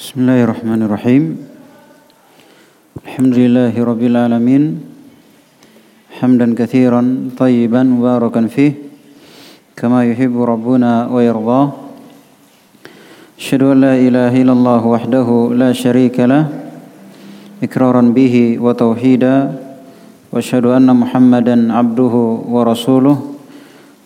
بسم 0.00 0.16
الله 0.24 0.40
الرحمن 0.48 0.80
الرحيم 0.88 1.24
الحمد 3.04 3.34
لله 3.36 3.74
رب 3.76 4.00
العالمين 4.00 4.64
حمدا 6.16 6.56
كثيرا 6.56 7.28
طيبا 7.36 7.82
مباركا 7.84 8.46
فيه 8.48 8.72
كما 9.76 10.08
يحب 10.08 10.32
ربنا 10.40 11.12
ويرضاه 11.12 11.68
أشهد 13.36 13.62
أن 13.62 13.76
لا 13.84 13.94
إله 14.00 14.32
إلا 14.40 14.52
الله 14.56 14.82
وحده 14.86 15.28
لا 15.52 15.70
شريك 15.76 16.16
له 16.24 16.48
إكرارا 17.60 18.00
به 18.00 18.56
وتوحيدا 18.56 19.36
وأشهد 20.32 20.64
أن 20.64 20.88
محمدا 20.96 21.56
عبده 21.76 22.14
ورسوله 22.48 23.16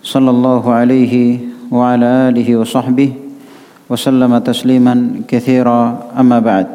صلى 0.02 0.30
الله 0.30 0.64
عليه 0.72 1.14
وعلى 1.70 2.06
آله 2.34 2.48
وصحبه 2.56 3.23
وسلم 3.91 4.39
تسليما 4.39 5.29
كثيرا 5.29 5.80
أما 6.19 6.39
بعد 6.41 6.66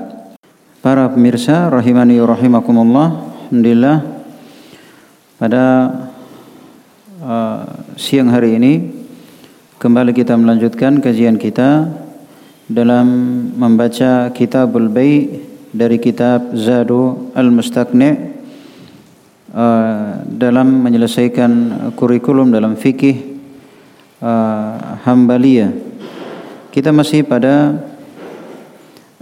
para 0.80 1.12
pemirsa 1.12 1.67
rahimani 1.67 2.16
rahimakumullah 2.23 3.36
alhamdulillah. 3.52 3.98
Pada 5.40 5.66
uh, 7.23 7.64
siang 7.95 8.31
hari 8.31 8.59
ini 8.59 8.73
kembali 9.80 10.12
kita 10.12 10.36
melanjutkan 10.36 11.00
kajian 11.00 11.40
kita 11.40 11.88
dalam 12.67 13.08
membaca 13.55 14.31
kitabul 14.36 14.91
bai 14.91 15.44
dari 15.72 16.00
kitab 16.00 16.55
Zadu 16.55 17.31
al-Mustaqni 17.36 18.09
uh, 19.55 20.23
dalam 20.28 20.67
menyelesaikan 20.84 21.52
kurikulum 21.95 22.52
dalam 22.52 22.76
fikih 22.76 23.39
uh, 24.23 25.00
Hambaliyah 25.08 25.88
kita 26.70 26.94
masih 26.94 27.26
pada 27.26 27.82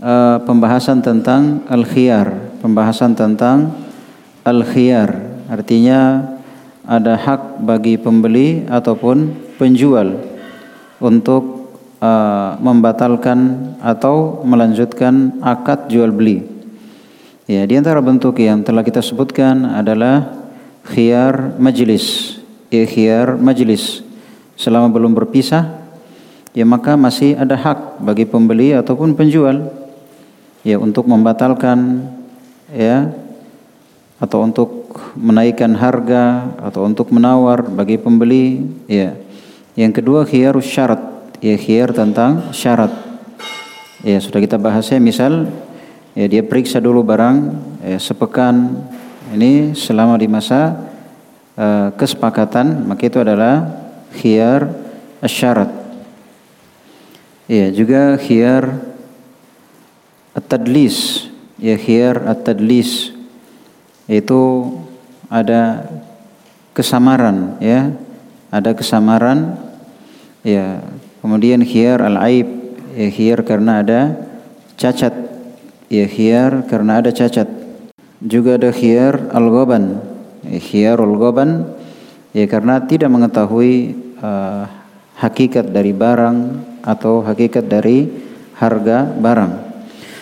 uh, 0.04 0.38
pembahasan 0.44 1.00
tentang 1.00 1.64
al-khiyar, 1.72 2.60
pembahasan 2.60 3.16
tentang 3.16 3.72
al-khiyar. 4.44 5.16
Artinya 5.48 6.28
ada 6.84 7.16
hak 7.16 7.64
bagi 7.64 7.96
pembeli 7.96 8.68
ataupun 8.68 9.32
penjual 9.56 10.20
untuk 11.00 11.72
uh, 12.04 12.60
membatalkan 12.60 13.72
atau 13.80 14.44
melanjutkan 14.44 15.40
akad 15.40 15.88
jual 15.88 16.12
beli. 16.12 16.44
Ya, 17.48 17.64
di 17.64 17.80
antara 17.80 18.04
bentuk 18.04 18.44
yang 18.44 18.60
telah 18.60 18.84
kita 18.84 19.00
sebutkan 19.00 19.64
adalah 19.64 20.36
khiyar 20.92 21.56
majlis. 21.56 22.36
Ya, 22.68 22.84
khiyar 22.84 23.40
majlis. 23.40 24.04
Selama 24.60 24.92
belum 24.92 25.16
berpisah, 25.16 25.77
ya 26.58 26.66
maka 26.66 26.98
masih 26.98 27.38
ada 27.38 27.54
hak 27.54 28.02
bagi 28.02 28.26
pembeli 28.26 28.74
ataupun 28.74 29.14
penjual 29.14 29.70
ya 30.66 30.82
untuk 30.82 31.06
membatalkan 31.06 32.10
ya 32.74 33.14
atau 34.18 34.42
untuk 34.42 34.98
menaikkan 35.14 35.78
harga 35.78 36.50
atau 36.58 36.90
untuk 36.90 37.14
menawar 37.14 37.62
bagi 37.62 38.02
pembeli 38.02 38.66
ya. 38.90 39.14
Yang 39.78 40.02
kedua 40.02 40.26
khiyarus 40.26 40.66
syarat 40.66 41.02
ya 41.38 41.54
khiyar 41.54 41.94
tentang 41.94 42.50
syarat. 42.50 42.90
Ya 44.02 44.18
sudah 44.18 44.42
kita 44.42 44.58
bahas 44.58 44.90
ya 44.90 44.98
misal 44.98 45.54
ya 46.18 46.26
dia 46.26 46.42
periksa 46.42 46.82
dulu 46.82 47.06
barang 47.06 47.38
ya, 47.86 48.02
sepekan 48.02 48.82
ini 49.30 49.78
selama 49.78 50.18
di 50.18 50.26
masa 50.26 50.74
uh, 51.54 51.94
kesepakatan 51.94 52.90
maka 52.90 53.06
itu 53.06 53.22
adalah 53.22 53.70
khiyar 54.18 54.74
syarat 55.22 55.87
Ya, 57.48 57.72
juga 57.72 58.20
khiyar 58.20 58.76
at-tadlis. 60.36 61.28
Ya, 61.56 61.80
khiyar 61.80 62.28
at-tadlis 62.28 63.16
itu 64.12 64.44
ada 65.32 65.88
kesamaran 66.76 67.56
ya. 67.64 67.96
Ada 68.52 68.76
kesamaran 68.76 69.56
ya. 70.44 70.84
Kemudian 71.24 71.64
khiyar 71.64 72.04
al-aib, 72.04 72.48
ya 73.00 73.08
khiyar 73.08 73.40
karena 73.48 73.80
ada 73.80 74.00
cacat. 74.76 75.16
Ya, 75.88 76.04
khiyar 76.04 76.68
karena 76.68 77.00
ada 77.00 77.16
cacat. 77.16 77.48
Juga 78.20 78.60
ada 78.60 78.76
khiyar 78.76 79.32
al-ghaban. 79.32 80.04
Ya, 80.44 80.60
khiyar 80.60 81.00
al-ghaban 81.00 81.80
ya 82.36 82.46
karena 82.46 82.84
tidak 82.84 83.08
mengetahui 83.08 83.96
uh, 84.20 84.68
hakikat 85.18 85.72
dari 85.74 85.96
barang 85.96 86.67
atau 86.88 87.20
hakikat 87.20 87.68
dari 87.68 88.08
harga 88.56 89.04
barang. 89.04 89.54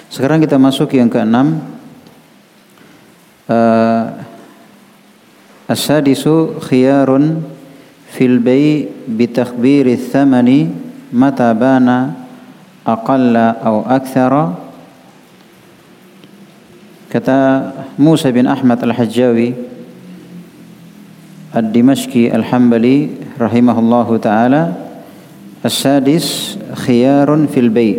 Sekarang 0.09 0.41
kita 0.41 0.57
masuk 0.57 0.97
yang 0.97 1.13
keenam. 1.13 1.61
Uh, 3.45 4.25
As-sadisu 5.65 6.61
khiyarun 6.61 7.41
fil 8.13 8.37
bay 8.37 8.85
bi 9.09 9.25
takhbir 9.25 9.89
thamani 9.97 10.69
mata 11.09 11.49
bana 11.57 12.13
aqalla 12.85 13.57
aw 13.65 13.81
akthara 13.89 14.61
kata 17.09 17.37
Musa 17.97 18.29
bin 18.29 18.45
Ahmad 18.45 18.77
Al-Hajjawi 18.77 19.57
Ad-Dimashqi 21.49 22.29
Al-Hambali 22.29 23.25
rahimahullahu 23.41 24.21
taala 24.21 24.84
السادس 25.64 26.58
خيار 26.74 27.28
في 27.52 27.60
البيع 27.60 27.96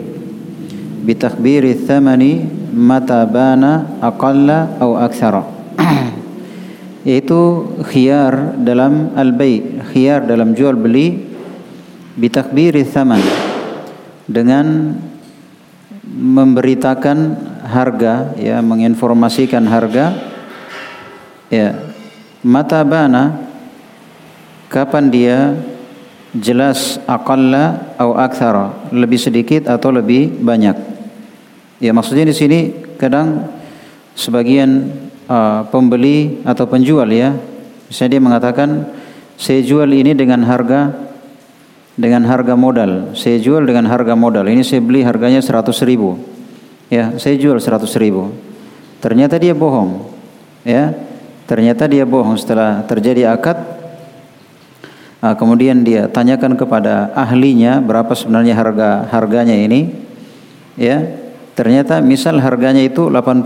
بتخبير 1.05 1.63
الثمن 1.63 2.21
متى 2.73 3.21
بان 3.25 3.63
أقل 4.01 4.49
أو 4.81 4.91
أكثر 4.97 5.35
yaitu 7.01 7.65
khiyar 7.89 8.61
dalam 8.61 9.17
al-bay 9.17 9.81
khiyar 9.89 10.21
dalam 10.21 10.53
jual 10.53 10.77
beli 10.77 11.17
bitakbiri 12.13 12.85
thaman 12.85 13.21
dengan 14.29 14.93
memberitakan 16.05 17.17
harga 17.65 18.37
ya 18.37 18.61
menginformasikan 18.61 19.65
harga 19.65 20.13
ya 21.49 21.73
mata 22.45 22.85
bana 22.85 23.49
kapan 24.69 25.09
dia 25.09 25.57
jelas 26.40 27.00
aqalla 27.08 27.94
atau 27.96 28.16
aktsara, 28.16 28.90
lebih 28.92 29.20
sedikit 29.20 29.68
atau 29.70 29.92
lebih 29.92 30.30
banyak. 30.42 30.76
Ya 31.80 31.92
maksudnya 31.92 32.24
di 32.24 32.36
sini 32.36 32.72
kadang 32.96 33.52
sebagian 34.16 34.90
uh, 35.28 35.68
pembeli 35.68 36.40
atau 36.44 36.64
penjual 36.64 37.06
ya, 37.12 37.36
misalnya 37.88 38.10
dia 38.16 38.22
mengatakan 38.22 38.68
saya 39.36 39.60
jual 39.60 39.88
ini 39.92 40.16
dengan 40.16 40.40
harga 40.48 40.92
dengan 41.96 42.28
harga 42.28 42.54
modal. 42.56 43.16
Saya 43.16 43.40
jual 43.40 43.64
dengan 43.64 43.88
harga 43.88 44.12
modal. 44.12 44.44
Ini 44.48 44.60
saya 44.64 44.84
beli 44.84 45.00
harganya 45.04 45.40
100 45.40 45.72
ribu. 45.88 46.20
Ya, 46.92 47.16
saya 47.16 47.34
jual 47.40 47.56
100 47.56 47.88
ribu. 48.00 48.30
Ternyata 49.00 49.40
dia 49.40 49.56
bohong. 49.56 50.12
Ya, 50.62 50.92
ternyata 51.48 51.88
dia 51.88 52.04
bohong 52.04 52.36
setelah 52.36 52.84
terjadi 52.84 53.32
akad 53.32 53.85
Nah, 55.26 55.34
kemudian 55.34 55.82
dia 55.82 56.06
tanyakan 56.06 56.54
kepada 56.54 57.10
ahlinya 57.10 57.82
berapa 57.82 58.14
sebenarnya 58.14 58.54
harga 58.54 59.10
harganya 59.10 59.58
ini. 59.58 59.90
Ya. 60.78 61.02
Ternyata 61.58 61.98
misal 61.98 62.38
harganya 62.38 62.78
itu 62.78 63.10
80. 63.10 63.42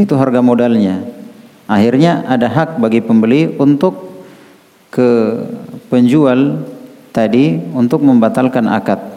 Itu 0.00 0.16
harga 0.16 0.40
modalnya. 0.40 1.04
Akhirnya 1.68 2.24
ada 2.24 2.48
hak 2.48 2.80
bagi 2.80 3.04
pembeli 3.04 3.52
untuk 3.60 4.24
ke 4.88 5.44
penjual 5.92 6.64
tadi 7.12 7.60
untuk 7.76 8.00
membatalkan 8.00 8.64
akad. 8.64 9.12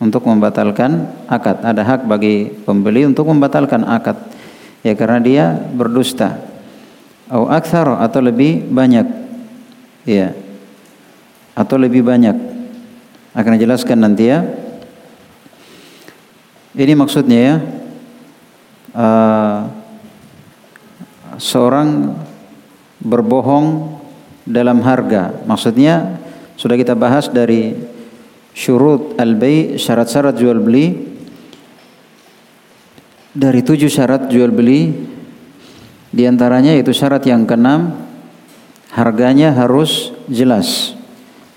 Untuk 0.00 0.24
membatalkan 0.24 1.04
akad. 1.28 1.68
Ada 1.68 1.84
hak 1.84 2.00
bagi 2.08 2.48
pembeli 2.64 3.04
untuk 3.04 3.28
membatalkan 3.28 3.84
akad. 3.84 4.16
Ya 4.80 4.96
karena 4.96 5.20
dia 5.20 5.44
berdusta. 5.52 6.40
Atau 7.28 7.44
aksar 7.52 7.92
atau 8.00 8.24
lebih 8.24 8.64
banyak. 8.72 9.04
Ya 10.08 10.47
atau 11.58 11.74
lebih 11.74 12.06
banyak. 12.06 12.38
Akan 13.34 13.58
dijelaskan 13.58 13.98
nanti 13.98 14.30
ya. 14.30 14.46
Ini 16.78 16.94
maksudnya 16.94 17.38
ya 17.42 17.56
uh, 18.94 19.58
seorang 21.34 22.14
berbohong 23.02 23.98
dalam 24.46 24.78
harga. 24.86 25.42
Maksudnya 25.42 26.22
sudah 26.54 26.78
kita 26.78 26.94
bahas 26.94 27.26
dari 27.26 27.74
syurut 28.54 29.18
al-bay 29.18 29.74
syarat-syarat 29.74 30.38
jual 30.38 30.62
beli. 30.62 31.18
Dari 33.34 33.60
tujuh 33.62 33.90
syarat 33.90 34.30
jual 34.30 34.50
beli 34.50 34.94
di 36.10 36.22
antaranya 36.26 36.74
itu 36.74 36.90
syarat 36.90 37.22
yang 37.28 37.46
keenam 37.46 37.94
harganya 38.90 39.54
harus 39.54 40.10
jelas 40.26 40.97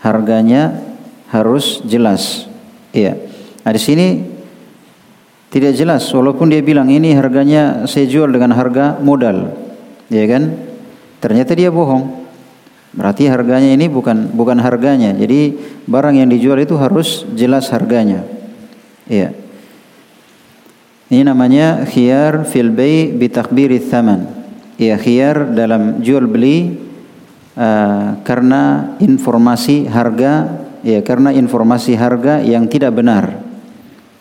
harganya 0.01 0.81
harus 1.29 1.79
jelas. 1.87 2.49
Iya. 2.91 3.15
Nah, 3.63 3.71
di 3.71 3.81
sini 3.81 4.07
Tidak 5.51 5.75
jelas 5.75 6.07
walaupun 6.15 6.47
dia 6.47 6.63
bilang 6.63 6.87
ini 6.87 7.11
harganya 7.11 7.83
saya 7.83 8.07
jual 8.07 8.31
dengan 8.31 8.55
harga 8.55 8.95
modal. 9.03 9.51
Ya 10.07 10.23
kan? 10.23 10.55
Ternyata 11.19 11.51
dia 11.59 11.67
bohong. 11.67 12.23
Berarti 12.95 13.27
harganya 13.27 13.75
ini 13.75 13.91
bukan 13.91 14.31
bukan 14.31 14.63
harganya. 14.63 15.11
Jadi 15.11 15.59
barang 15.91 16.15
yang 16.15 16.31
dijual 16.31 16.55
itu 16.55 16.79
harus 16.79 17.27
jelas 17.35 17.67
harganya. 17.67 18.23
Iya. 19.11 19.35
Ini 21.11 21.27
namanya 21.27 21.83
khiyar 21.83 22.47
fil 22.47 22.71
bay 22.71 23.11
bi 23.11 23.27
takbiri 23.27 23.83
thaman. 23.83 24.31
Ya 24.79 24.95
khiyar 24.95 25.51
dalam 25.51 25.99
jual 25.99 26.31
beli 26.31 26.79
uh, 27.61 28.17
karena 28.25 28.95
informasi 28.97 29.85
harga 29.85 30.65
ya 30.81 31.05
karena 31.05 31.29
informasi 31.29 31.93
harga 31.93 32.41
yang 32.41 32.65
tidak 32.65 32.97
benar. 32.97 33.37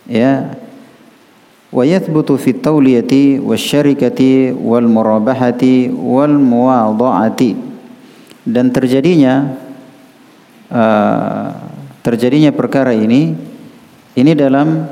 Ya. 0.05 0.61
Wa 1.71 1.87
yathbutu 1.87 2.35
fi 2.35 2.51
tawliyati 2.51 3.39
wasyarikati 3.39 4.51
wal 4.53 4.85
murabahati 4.85 5.89
wal 5.89 6.35
muwadha'ati. 6.35 7.55
Dan 8.43 8.75
terjadinya 8.75 9.55
uh, 10.67 11.47
terjadinya 12.03 12.51
perkara 12.51 12.91
ini 12.91 13.33
ini 14.19 14.31
dalam 14.35 14.83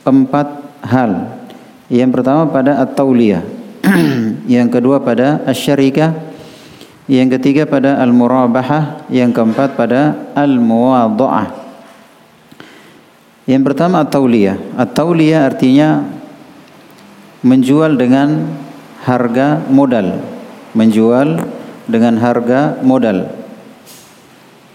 empat 0.00 0.80
hal. 0.88 1.44
Yang 1.92 2.10
pertama 2.16 2.48
pada 2.48 2.80
at-tauliyah. 2.80 3.44
yang 4.54 4.72
kedua 4.72 5.04
pada 5.04 5.44
asyarikah. 5.44 6.33
Yang 7.04 7.36
ketiga 7.36 7.68
pada 7.68 8.00
al-murabahah, 8.00 9.04
yang 9.12 9.28
keempat 9.28 9.76
pada 9.76 10.32
al-muwadha'ah. 10.32 11.52
Yang 13.44 13.62
pertama 13.68 14.00
at-tauliyah. 14.00 14.56
At-tauliyah 14.80 15.40
artinya 15.44 16.00
menjual 17.44 18.00
dengan 18.00 18.48
harga 19.04 19.60
modal. 19.68 20.16
Menjual 20.72 21.44
dengan 21.84 22.16
harga 22.16 22.80
modal. 22.80 23.28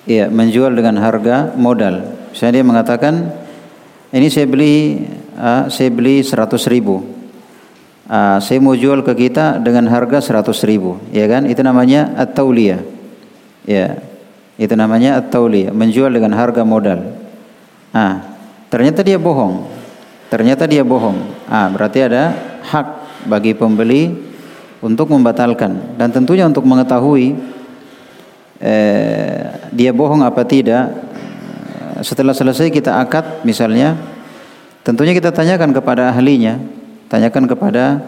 Iya, 0.05 0.29
menjual 0.29 0.77
dengan 0.77 1.01
harga 1.01 1.57
modal. 1.57 2.29
Misalnya 2.29 2.61
dia 2.61 2.65
mengatakan, 2.65 3.13
ini 4.13 4.29
saya 4.29 4.45
beli 4.45 5.01
uh, 5.33 5.65
saya 5.65 5.89
beli 5.89 6.21
100 6.21 6.45
ribu 6.69 7.18
uh, 8.09 8.37
saya 8.41 8.57
mau 8.57 8.73
jual 8.73 9.05
ke 9.05 9.13
kita 9.29 9.61
dengan 9.61 9.85
harga 9.87 10.19
100 10.19 10.49
ribu 10.65 10.97
ya 11.13 11.29
kan? 11.29 11.45
Itu 11.45 11.61
namanya 11.61 12.11
at-tauliyah. 12.17 12.81
Ya 13.69 14.01
itu 14.59 14.73
namanya 14.75 15.21
at-tauliyah 15.21 15.71
menjual 15.71 16.11
dengan 16.11 16.33
harga 16.33 16.65
modal. 16.65 17.15
Ah 17.93 18.25
ternyata 18.67 19.05
dia 19.05 19.15
bohong. 19.15 19.69
Ternyata 20.27 20.65
dia 20.65 20.83
bohong. 20.83 21.47
Ah 21.47 21.69
berarti 21.69 22.03
ada 22.03 22.35
hak 22.67 22.87
bagi 23.29 23.53
pembeli 23.53 24.11
untuk 24.83 25.13
membatalkan. 25.13 25.95
Dan 25.95 26.11
tentunya 26.11 26.43
untuk 26.49 26.65
mengetahui 26.65 27.37
eh, 28.59 29.69
dia 29.71 29.91
bohong 29.95 30.25
apa 30.25 30.43
tidak 30.43 31.07
setelah 31.99 32.31
selesai 32.31 32.71
kita 32.71 32.95
akad 32.95 33.43
misalnya 33.43 33.95
Tentunya 34.89 35.13
kita 35.13 35.29
tanyakan 35.29 35.69
kepada 35.69 36.09
ahlinya, 36.09 36.57
tanyakan 37.09 37.49
kepada 37.49 37.99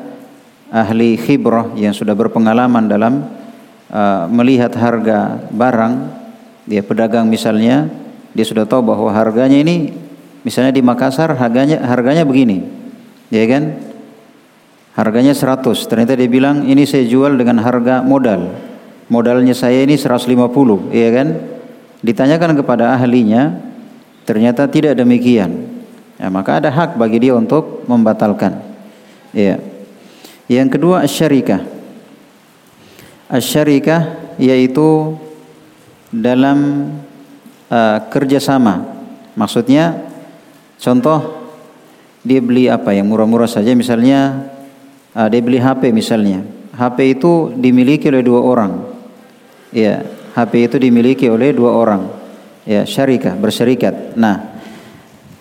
ahli 0.71 1.19
khibrah 1.19 1.73
yang 1.75 1.91
sudah 1.91 2.15
berpengalaman 2.15 2.87
dalam 2.87 3.27
uh, 3.91 4.29
melihat 4.31 4.71
harga 4.77 5.41
barang, 5.51 5.93
dia 6.69 6.85
pedagang 6.85 7.27
misalnya, 7.27 7.91
dia 8.31 8.45
sudah 8.47 8.63
tahu 8.63 8.85
bahwa 8.93 9.11
harganya 9.11 9.59
ini 9.59 9.91
misalnya 10.47 10.71
di 10.71 10.79
Makassar 10.79 11.35
harganya 11.35 11.83
harganya 11.83 12.23
begini. 12.23 12.63
Ya 13.27 13.43
kan? 13.49 13.81
Harganya 14.95 15.35
100. 15.35 15.87
Ternyata 15.87 16.15
dia 16.15 16.29
bilang 16.31 16.67
ini 16.67 16.87
saya 16.87 17.03
jual 17.07 17.35
dengan 17.35 17.59
harga 17.59 18.05
modal. 18.05 18.53
Modalnya 19.11 19.51
saya 19.51 19.83
ini 19.83 19.99
150, 19.99 20.31
ya 20.95 21.09
kan? 21.11 21.27
Ditanyakan 21.99 22.55
kepada 22.63 22.95
ahlinya, 22.95 23.59
ternyata 24.23 24.71
tidak 24.71 24.95
demikian 24.95 25.67
ya, 26.21 26.31
maka 26.31 26.61
ada 26.61 26.69
hak 26.69 26.95
bagi 26.95 27.17
dia 27.17 27.33
untuk 27.33 27.83
membatalkan. 27.89 28.70
Ya. 29.31 29.59
Yang 30.51 30.77
kedua 30.77 31.07
asyarikah. 31.07 31.63
Asyarikah 33.31 34.35
yaitu 34.35 35.15
dalam 36.11 36.91
uh, 37.71 37.97
kerjasama. 38.11 38.83
Maksudnya 39.39 39.95
contoh 40.75 41.47
dia 42.21 42.43
beli 42.43 42.67
apa 42.67 42.91
yang 42.91 43.07
murah-murah 43.07 43.47
saja 43.47 43.71
misalnya 43.71 44.51
uh, 45.15 45.27
dia 45.31 45.39
beli 45.39 45.57
HP 45.57 45.95
misalnya. 45.95 46.43
HP 46.75 47.19
itu 47.19 47.55
dimiliki 47.55 48.11
oleh 48.11 48.23
dua 48.23 48.43
orang. 48.43 48.71
Ya, 49.71 50.03
HP 50.35 50.67
itu 50.67 50.75
dimiliki 50.75 51.31
oleh 51.31 51.55
dua 51.55 51.71
orang. 51.71 52.11
Ya, 52.67 52.83
syarikah, 52.83 53.33
berserikat. 53.39 54.15
Nah, 54.19 54.59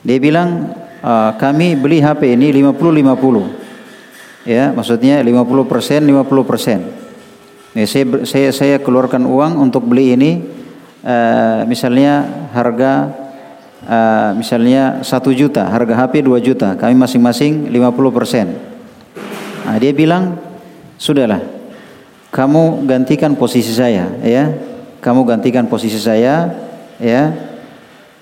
dia 0.00 0.18
bilang 0.22 0.72
uh, 1.02 1.34
kami 1.36 1.74
beli 1.74 1.98
HP 2.00 2.38
ini 2.38 2.54
50-50. 2.54 3.59
Ya, 4.50 4.74
maksudnya 4.74 5.22
50% 5.22 6.02
50%. 6.02 7.78
Ya, 7.78 7.86
saya, 7.86 8.04
saya 8.26 8.50
saya 8.50 8.76
keluarkan 8.82 9.30
uang 9.30 9.62
untuk 9.62 9.86
beli 9.86 10.18
ini 10.18 10.42
uh, 11.06 11.62
misalnya 11.70 12.26
harga 12.50 13.14
uh, 13.86 14.34
misalnya 14.34 15.06
1 15.06 15.38
juta, 15.38 15.70
harga 15.70 15.94
HP 15.94 16.26
2 16.26 16.34
juta, 16.42 16.74
kami 16.74 16.98
masing-masing 16.98 17.70
50%. 17.70 19.70
Nah, 19.70 19.78
dia 19.78 19.94
bilang, 19.94 20.34
"Sudahlah. 20.98 21.46
Kamu 22.34 22.90
gantikan 22.90 23.38
posisi 23.38 23.70
saya, 23.70 24.10
ya. 24.26 24.50
Kamu 24.98 25.22
gantikan 25.22 25.70
posisi 25.70 26.02
saya, 26.02 26.50
ya." 26.98 27.50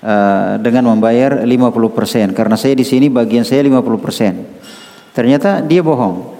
uh, 0.03 0.55
dengan 0.59 0.95
membayar 0.95 1.43
50% 1.43 2.35
karena 2.35 2.55
saya 2.55 2.73
di 2.75 2.85
sini 2.87 3.11
bagian 3.11 3.43
saya 3.43 3.63
50%. 3.65 4.58
Ternyata 5.13 5.61
dia 5.65 5.81
bohong. 5.81 6.37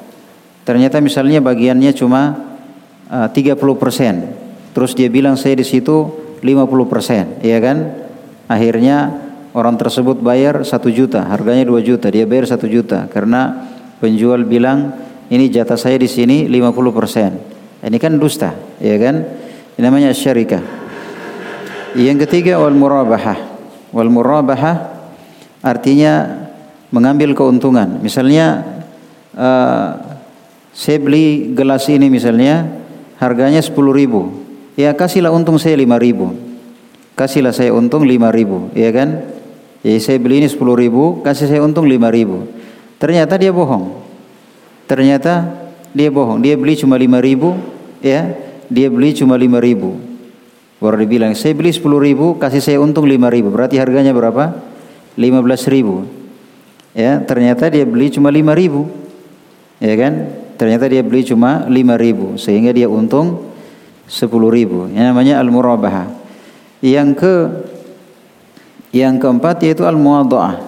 Ternyata 0.64 1.02
misalnya 1.02 1.42
bagiannya 1.42 1.92
cuma 1.98 2.38
uh, 3.10 3.28
30%. 3.32 4.74
Terus 4.74 4.92
dia 4.94 5.10
bilang 5.10 5.34
saya 5.34 5.58
di 5.58 5.66
situ 5.66 6.14
50%, 6.40 7.44
ya 7.44 7.58
kan? 7.60 7.78
Akhirnya 8.48 9.12
orang 9.52 9.76
tersebut 9.76 10.22
bayar 10.22 10.62
1 10.62 10.70
juta, 10.94 11.26
harganya 11.26 11.66
2 11.68 11.82
juta, 11.84 12.08
dia 12.14 12.24
bayar 12.30 12.48
1 12.48 12.62
juta 12.70 13.10
karena 13.10 13.70
penjual 14.00 14.46
bilang 14.46 14.94
ini 15.30 15.50
jatah 15.52 15.78
saya 15.78 15.98
di 16.00 16.10
sini 16.10 16.46
50%. 16.48 17.86
Ini 17.86 17.98
kan 17.98 18.14
dusta, 18.20 18.52
ya 18.82 18.96
kan? 19.00 19.16
Ini 19.78 19.82
namanya 19.82 20.12
syarikah. 20.12 20.62
Yang 21.96 22.28
ketiga 22.28 22.60
wal 22.60 22.76
murabahah. 22.76 23.40
Wal 23.90 24.12
murabahah 24.12 24.76
artinya 25.66 26.46
mengambil 26.90 27.34
keuntungan. 27.38 28.02
Misalnya 28.02 28.66
uh, 29.38 29.98
saya 30.74 30.98
beli 31.02 31.54
gelas 31.54 31.86
ini 31.90 32.10
misalnya 32.10 32.66
harganya 33.18 33.62
10 33.62 33.74
ribu. 33.94 34.32
Ya 34.80 34.96
kasihlah 34.96 35.34
untung 35.34 35.60
saya 35.60 35.76
5 35.76 35.86
ribu. 36.00 36.34
Kasihlah 37.20 37.52
saya 37.52 37.76
untung 37.76 38.08
5 38.08 38.16
ribu. 38.32 38.72
Ya 38.74 38.90
kan? 38.96 39.28
Jadi 39.84 40.00
saya 40.00 40.18
beli 40.20 40.44
ini 40.44 40.50
10 40.52 40.60
ribu, 40.60 41.24
kasih 41.24 41.48
saya 41.48 41.62
untung 41.64 41.88
5 41.88 41.96
ribu. 42.12 42.48
Ternyata 43.00 43.40
dia 43.40 43.52
bohong. 43.56 43.96
Ternyata 44.88 45.48
dia 45.96 46.12
bohong. 46.12 46.44
Dia 46.44 46.60
beli 46.60 46.76
cuma 46.76 47.00
5 47.00 47.20
ribu. 47.24 47.56
Ya, 48.04 48.36
dia 48.68 48.88
beli 48.92 49.16
cuma 49.16 49.36
5 49.40 49.60
ribu. 49.60 50.00
Baru 50.80 50.96
dibilang, 50.96 51.36
saya 51.36 51.52
beli 51.52 51.76
10 51.76 51.84
ribu, 52.00 52.40
kasih 52.40 52.64
saya 52.64 52.78
untung 52.80 53.04
5 53.04 53.28
ribu. 53.28 53.52
Berarti 53.52 53.76
harganya 53.80 54.16
berapa? 54.16 54.56
15 55.20 55.68
ribu. 55.68 56.19
Ya, 57.00 57.24
ternyata 57.24 57.72
dia 57.72 57.88
beli 57.88 58.12
cuma 58.12 58.28
5 58.28 58.52
ribu. 58.60 58.92
Ya 59.80 59.96
kan? 59.96 60.36
Ternyata 60.60 60.92
dia 60.92 61.00
beli 61.00 61.24
cuma 61.24 61.64
5 61.64 61.72
ribu. 61.96 62.36
Sehingga 62.36 62.76
dia 62.76 62.92
untung 62.92 63.56
10 64.12 64.28
ribu. 64.52 64.92
Yang 64.92 65.06
namanya 65.16 65.40
al-murabahah. 65.40 66.12
Yang 66.84 67.10
ke 67.16 67.36
yang 68.92 69.16
keempat 69.16 69.64
yaitu 69.64 69.88
al-muwadha'ah. 69.88 70.60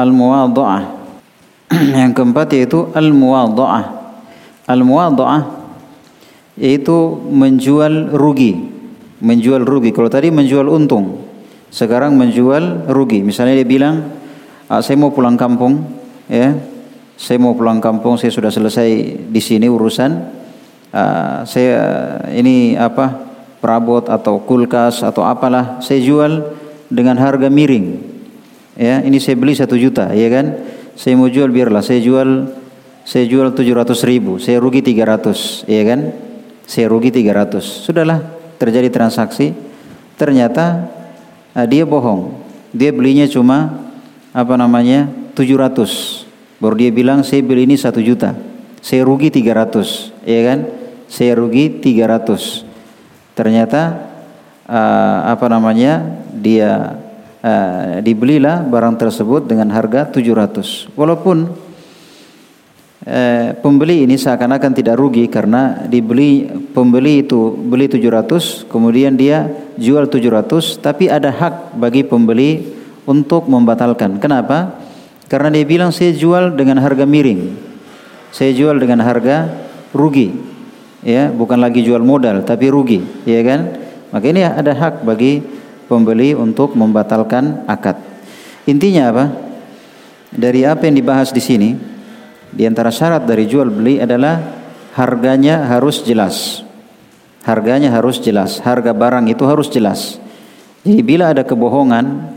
Al-muwadha'ah. 0.00 0.82
yang 2.00 2.16
keempat 2.16 2.56
yaitu 2.56 2.88
al-muwadha'ah. 2.96 3.84
Al-muwadha'ah 4.64 5.42
yaitu 6.56 6.96
menjual 7.28 8.16
rugi 8.16 8.76
menjual 9.20 9.64
rugi. 9.64 9.92
Kalau 9.94 10.10
tadi 10.12 10.28
menjual 10.28 10.68
untung, 10.68 11.24
sekarang 11.72 12.16
menjual 12.16 12.90
rugi. 12.90 13.24
Misalnya 13.24 13.56
dia 13.62 13.68
bilang, 13.68 14.12
ah, 14.70 14.80
saya 14.82 14.96
mau 14.98 15.10
pulang 15.14 15.38
kampung, 15.38 15.82
ya, 16.30 16.54
saya 17.16 17.38
mau 17.40 17.56
pulang 17.56 17.80
kampung, 17.80 18.20
saya 18.20 18.30
sudah 18.30 18.52
selesai 18.52 18.88
di 19.32 19.40
sini 19.40 19.66
urusan, 19.70 20.10
uh, 20.92 21.42
saya 21.48 21.76
ini 22.34 22.76
apa 22.76 23.24
perabot 23.58 24.04
atau 24.06 24.44
kulkas 24.44 25.00
atau 25.00 25.24
apalah, 25.24 25.80
saya 25.80 26.02
jual 26.04 26.54
dengan 26.92 27.16
harga 27.16 27.48
miring. 27.48 28.14
Ya, 28.76 29.00
ini 29.00 29.16
saya 29.16 29.40
beli 29.40 29.56
satu 29.56 29.80
juta, 29.80 30.12
ya 30.12 30.28
kan? 30.28 30.46
saya 30.96 31.12
mau 31.12 31.28
jual 31.28 31.52
biarlah 31.52 31.84
saya 31.84 32.00
jual 32.00 32.48
saya 33.04 33.28
jual 33.28 33.52
700 33.52 33.84
ribu 34.08 34.40
saya 34.40 34.58
rugi 34.58 34.80
300 34.80 35.68
iya 35.68 35.84
kan? 35.84 36.00
Saya 36.66 36.90
rugi 36.90 37.14
300 37.14 37.62
sudahlah 37.62 38.26
terjadi 38.58 38.90
transaksi. 38.90 39.54
Ternyata 40.18 40.90
uh, 41.54 41.66
dia 41.68 41.86
bohong. 41.86 42.42
Dia 42.74 42.90
belinya 42.90 43.28
cuma 43.30 43.85
apa 44.36 44.52
namanya 44.60 45.08
700 45.32 46.60
baru 46.60 46.76
dia 46.76 46.92
bilang 46.92 47.24
saya 47.24 47.40
beli 47.40 47.64
ini 47.64 47.80
1 47.80 47.88
juta. 48.04 48.36
Saya 48.84 49.08
rugi 49.08 49.32
300 49.32 50.28
iya 50.28 50.40
kan? 50.52 50.58
Saya 51.08 51.40
rugi 51.40 51.80
300 51.80 53.32
ternyata 53.32 53.96
uh, 54.68 55.32
apa 55.32 55.46
namanya 55.48 56.04
dia 56.36 57.00
uh, 57.40 58.04
dibelilah 58.04 58.60
barang 58.64 59.00
tersebut 59.00 59.48
dengan 59.48 59.72
harga 59.72 60.08
700 60.12 60.92
walaupun 60.92 61.48
uh, 63.08 63.48
pembeli 63.60 64.04
ini 64.04 64.20
seakan-akan 64.20 64.72
tidak 64.76 65.00
rugi 65.00 65.28
karena 65.32 65.86
dibeli 65.88 66.48
pembeli 66.72 67.24
itu 67.24 67.56
beli 67.56 67.88
700 67.88 68.68
kemudian 68.68 69.16
dia 69.16 69.48
jual 69.80 70.08
700 70.08 70.80
tapi 70.80 71.08
ada 71.08 71.32
hak 71.32 71.76
bagi 71.76 72.04
pembeli 72.04 72.75
untuk 73.06 73.46
membatalkan 73.46 74.18
kenapa 74.20 74.76
karena 75.30 75.48
dia 75.54 75.64
bilang 75.66 75.90
saya 75.94 76.12
jual 76.12 76.52
dengan 76.58 76.82
harga 76.82 77.06
miring 77.06 77.54
saya 78.34 78.52
jual 78.52 78.76
dengan 78.76 79.00
harga 79.00 79.48
rugi 79.94 80.34
ya 81.06 81.30
bukan 81.30 81.62
lagi 81.62 81.80
jual 81.86 82.02
modal 82.02 82.42
tapi 82.42 82.68
rugi 82.68 83.00
ya 83.24 83.40
kan 83.46 83.86
maka 84.10 84.26
ini 84.30 84.42
ada 84.42 84.72
hak 84.74 85.02
bagi 85.02 85.42
pembeli 85.90 86.34
untuk 86.34 86.74
membatalkan 86.74 87.66
akad. 87.66 87.98
Intinya 88.66 89.10
apa? 89.10 89.24
Dari 90.34 90.66
apa 90.66 90.86
yang 90.90 90.98
dibahas 90.98 91.30
di 91.30 91.42
sini, 91.42 91.70
di 92.50 92.66
antara 92.66 92.90
syarat 92.90 93.24
dari 93.24 93.46
jual 93.46 93.70
beli 93.70 94.02
adalah 94.02 94.42
harganya 94.98 95.64
harus 95.70 96.02
jelas. 96.02 96.66
Harganya 97.46 97.94
harus 97.94 98.18
jelas, 98.18 98.58
harga 98.58 98.90
barang 98.90 99.30
itu 99.30 99.46
harus 99.46 99.70
jelas. 99.70 100.18
Jadi 100.82 100.98
bila 101.06 101.30
ada 101.30 101.46
kebohongan, 101.46 102.34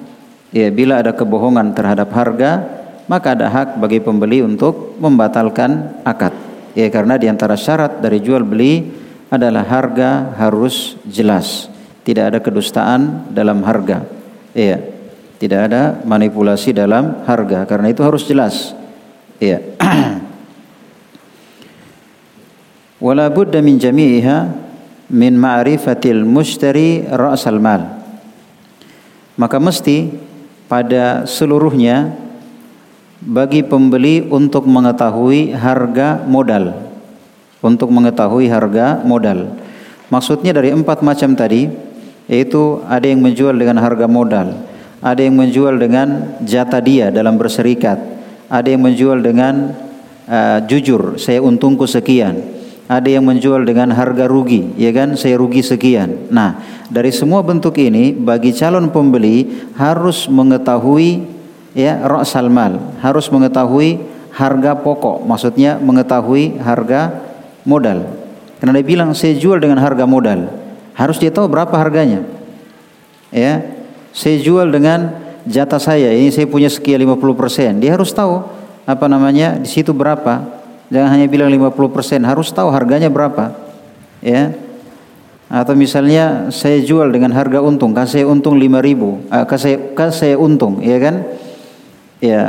ya 0.54 0.70
bila 0.74 1.02
ada 1.02 1.14
kebohongan 1.14 1.74
terhadap 1.74 2.10
harga, 2.14 2.66
maka 3.10 3.34
ada 3.34 3.50
hak 3.50 3.82
bagi 3.82 4.00
pembeli 4.00 4.46
untuk 4.46 4.96
membatalkan 5.02 6.02
akad. 6.06 6.32
Ya 6.78 6.86
karena 6.94 7.18
di 7.18 7.26
antara 7.26 7.58
syarat 7.58 8.00
dari 8.00 8.22
jual 8.22 8.46
beli 8.46 8.86
adalah 9.34 9.66
harga 9.66 10.38
harus 10.38 10.98
jelas. 11.10 11.70
Tidak 12.06 12.34
ada 12.34 12.40
kedustaan 12.42 13.34
dalam 13.34 13.66
harga. 13.66 14.06
Iya. 14.54 14.82
Tidak 15.40 15.60
ada 15.72 16.04
manipulasi 16.04 16.76
dalam 16.76 17.24
harga 17.24 17.64
karena 17.64 17.88
itu 17.90 18.04
harus 18.04 18.28
jelas. 18.28 18.76
Iya. 19.40 19.64
Wala 23.06 23.32
budda 23.32 23.64
min 23.64 23.80
jami'iha 23.80 24.38
min 25.16 25.34
ma'rifatil 25.40 26.28
mushtari 26.28 27.08
ra'sal 27.08 27.58
mal. 27.64 28.04
Maka 29.40 29.56
mesti 29.56 30.12
pada 30.70 31.26
seluruhnya 31.26 32.14
bagi 33.20 33.66
pembeli 33.66 34.24
untuk 34.30 34.64
mengetahui 34.70 35.52
harga 35.52 36.24
modal 36.24 36.90
untuk 37.60 37.92
mengetahui 37.92 38.48
harga 38.48 39.04
modal. 39.04 39.60
Maksudnya 40.10 40.56
dari 40.56 40.74
empat 40.74 41.06
macam 41.06 41.36
tadi, 41.36 41.70
yaitu 42.26 42.82
ada 42.88 43.06
yang 43.06 43.22
menjual 43.22 43.54
dengan 43.54 43.78
harga 43.78 44.08
modal, 44.10 44.56
ada 45.04 45.22
yang 45.22 45.38
menjual 45.38 45.76
dengan 45.78 46.40
jatah 46.42 46.82
dia 46.82 47.14
dalam 47.14 47.38
berserikat, 47.38 48.00
ada 48.50 48.68
yang 48.68 48.82
menjual 48.82 49.22
dengan 49.22 49.76
uh, 50.26 50.60
jujur, 50.66 51.22
saya 51.22 51.44
untungku 51.44 51.86
sekian, 51.86 52.42
ada 52.90 53.06
yang 53.06 53.22
menjual 53.22 53.62
dengan 53.70 53.94
harga 53.94 54.26
rugi, 54.26 54.74
ya 54.74 54.90
kan, 54.90 55.14
saya 55.14 55.38
rugi 55.38 55.62
sekian. 55.62 56.34
Nah, 56.34 56.58
dari 56.90 57.14
semua 57.14 57.46
bentuk 57.46 57.78
ini, 57.78 58.18
bagi 58.18 58.50
calon 58.50 58.90
pembeli 58.90 59.70
harus 59.78 60.26
mengetahui 60.26 61.22
ya 61.78 62.02
ra'sal 62.02 62.50
mal, 62.50 62.82
harus 63.06 63.30
mengetahui 63.30 64.02
harga 64.34 64.74
pokok, 64.74 65.22
maksudnya 65.22 65.78
mengetahui 65.78 66.58
harga 66.58 67.14
modal. 67.62 68.10
Karena 68.58 68.76
dia 68.76 68.86
bilang 68.86 69.14
saya 69.16 69.38
jual 69.38 69.62
dengan 69.62 69.80
harga 69.80 70.04
modal. 70.04 70.52
Harus 70.98 71.16
dia 71.16 71.32
tahu 71.32 71.48
berapa 71.48 71.72
harganya. 71.80 72.28
Ya. 73.32 73.64
Saya 74.12 74.42
jual 74.42 74.68
dengan 74.68 75.16
jatah 75.48 75.80
saya. 75.80 76.12
Ini 76.12 76.28
saya 76.34 76.44
punya 76.50 76.68
sekian 76.68 77.00
50%. 77.00 77.80
Dia 77.80 77.96
harus 77.96 78.12
tahu 78.12 78.44
apa 78.84 79.06
namanya 79.08 79.56
di 79.56 79.70
situ 79.70 79.96
berapa. 79.96 80.59
Jangan 80.90 81.10
hanya 81.14 81.28
bilang 81.30 81.54
50%, 81.54 82.26
harus 82.26 82.50
tahu 82.50 82.74
harganya 82.74 83.14
berapa. 83.14 83.54
Ya. 84.26 84.58
Atau 85.50 85.74
misalnya 85.74 86.54
saya 86.54 86.82
jual 86.82 87.10
dengan 87.10 87.34
harga 87.34 87.62
untung, 87.62 87.94
kasih 87.94 88.26
untung 88.30 88.58
5000, 88.58 89.26
uh, 89.34 89.46
kasih 89.50 89.98
kasih 89.98 90.38
untung, 90.38 90.78
ya 90.82 90.98
kan? 91.02 91.26
Ya, 92.22 92.42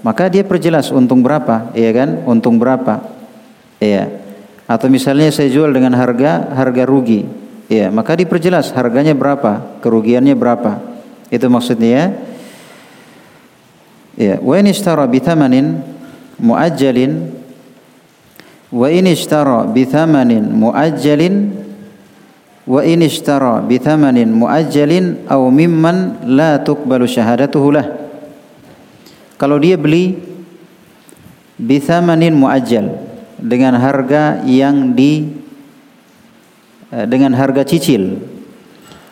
maka 0.00 0.32
dia 0.32 0.40
perjelas 0.40 0.88
untung 0.88 1.20
berapa, 1.20 1.72
ya 1.76 1.92
kan? 1.92 2.24
Untung 2.24 2.56
berapa? 2.56 3.04
Ya. 3.76 4.08
Atau 4.64 4.88
misalnya 4.88 5.28
saya 5.28 5.52
jual 5.52 5.68
dengan 5.68 5.92
harga 5.94 6.48
harga 6.56 6.82
rugi, 6.88 7.28
ya 7.68 7.92
maka 7.92 8.16
diperjelas 8.16 8.72
harganya 8.72 9.12
berapa, 9.12 9.78
kerugiannya 9.84 10.32
berapa. 10.32 10.80
Itu 11.28 11.52
maksudnya 11.52 11.90
ya. 11.92 12.06
Ya, 14.16 14.34
wa 14.40 14.56
in 14.56 14.72
ishtara 14.72 15.04
bi 15.04 15.20
thamanin 15.20 15.84
muajjalin 16.40 17.35
wa 18.72 18.86
in 18.90 19.06
ishtara 19.06 19.66
bi 19.70 19.86
thamanin 19.86 20.50
muajjalin 20.50 21.54
wa 22.66 22.80
in 22.82 23.02
ishtara 23.06 23.62
bi 23.62 23.78
thamanin 23.78 24.34
muajjalin 24.34 25.26
aw 25.30 25.42
mimman 25.50 26.26
la 26.26 26.58
tuqbalu 26.58 27.06
syahadatuhu 27.06 27.68
lah. 27.70 27.86
Kalau 29.38 29.60
dia 29.60 29.78
beli 29.78 30.18
bi 31.60 31.78
thamanin 31.78 32.34
muajjal 32.34 32.90
dengan 33.38 33.78
harga 33.78 34.42
yang 34.48 34.96
di 34.96 35.30
eh, 36.90 37.06
dengan 37.06 37.36
harga 37.38 37.62
cicil. 37.62 38.18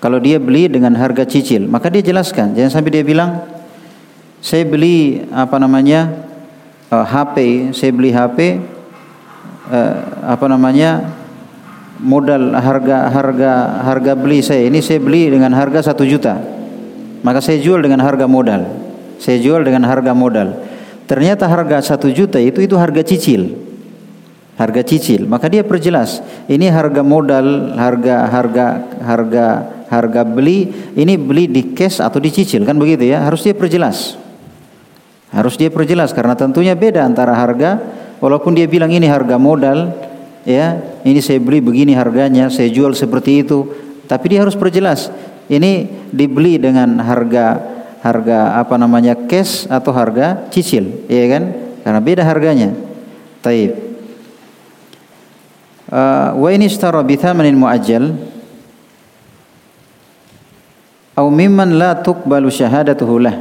Kalau 0.03 0.21
dia 0.21 0.37
beli 0.37 0.69
dengan 0.69 0.93
harga 1.01 1.25
cicil, 1.25 1.65
maka 1.65 1.89
dia 1.89 2.05
jelaskan. 2.05 2.53
Jangan 2.53 2.69
sampai 2.77 2.93
dia 2.93 3.05
bilang 3.07 3.41
saya 4.45 4.69
beli 4.69 5.25
apa 5.33 5.57
namanya 5.57 6.13
uh, 6.93 7.01
eh, 7.01 7.07
HP, 7.09 7.37
saya 7.73 7.91
beli 7.97 8.13
HP 8.13 8.61
eh, 9.71 9.95
apa 10.25 10.47
namanya 10.49 11.05
modal 12.03 12.53
harga 12.59 13.09
harga 13.13 13.53
harga 13.87 14.13
beli 14.19 14.43
saya. 14.43 14.67
Ini 14.67 14.81
saya 14.83 15.01
beli 15.01 15.31
dengan 15.31 15.55
harga 15.55 15.93
satu 15.93 16.03
juta, 16.05 16.37
maka 17.23 17.39
saya 17.41 17.61
jual 17.63 17.81
dengan 17.81 18.03
harga 18.03 18.27
modal. 18.27 18.67
Saya 19.21 19.39
jual 19.41 19.63
dengan 19.63 19.87
harga 19.87 20.13
modal. 20.13 20.59
Ternyata 21.05 21.49
harga 21.49 21.85
satu 21.85 22.09
juta 22.11 22.41
itu 22.41 22.65
itu 22.65 22.75
harga 22.77 23.05
cicil. 23.05 23.57
Harga 24.55 24.83
cicil. 24.87 25.27
Maka 25.27 25.51
dia 25.51 25.63
perjelas 25.67 26.25
ini 26.47 26.71
harga 26.71 27.03
modal 27.05 27.77
harga 27.77 28.17
harga 28.31 28.67
harga 29.03 29.47
harga 29.91 30.23
beli 30.25 30.73
ini 30.97 31.15
beli 31.21 31.47
di 31.47 31.77
cash 31.77 32.01
atau 32.01 32.19
dicicil 32.19 32.65
kan 32.65 32.77
begitu 32.77 33.07
ya? 33.07 33.23
Harus 33.23 33.45
dia 33.45 33.55
perjelas. 33.55 34.17
Harus 35.35 35.59
dia 35.59 35.67
perjelas 35.67 36.15
karena 36.15 36.39
tentunya 36.39 36.79
beda 36.79 37.03
antara 37.03 37.35
harga 37.35 37.83
walaupun 38.25 38.57
dia 38.57 38.65
bilang 38.65 38.89
ini 38.89 39.05
harga 39.05 39.37
modal 39.37 39.93
ya 40.49 40.81
ini 41.05 41.21
saya 41.21 41.37
beli 41.37 41.61
begini 41.61 41.93
harganya 41.93 42.49
saya 42.49 42.73
jual 42.73 42.97
seperti 42.97 43.45
itu. 43.45 43.69
Tapi 44.09 44.33
dia 44.33 44.41
harus 44.41 44.57
perjelas 44.57 45.13
ini 45.53 45.85
dibeli 46.09 46.57
dengan 46.57 46.97
harga 47.05 47.61
harga 48.01 48.61
apa 48.61 48.77
namanya 48.81 49.17
cash 49.29 49.69
atau 49.69 49.93
harga 49.93 50.49
cicil 50.49 51.05
ya 51.05 51.25
kan? 51.29 51.53
Karena 51.85 52.01
beda 52.01 52.25
harganya. 52.25 52.73
Taib. 53.45 53.77
Uh, 55.85 56.33
wa 56.41 56.49
in 56.49 56.65
ishtara 56.65 57.05
bi 57.05 57.21
thamanin 57.21 57.61
muajjal 57.61 58.17
aw 61.13 61.27
mimman 61.29 61.77
la 61.77 61.93
tuqbalu 62.01 62.49
syahadatuhu 62.49 63.21
lah 63.21 63.37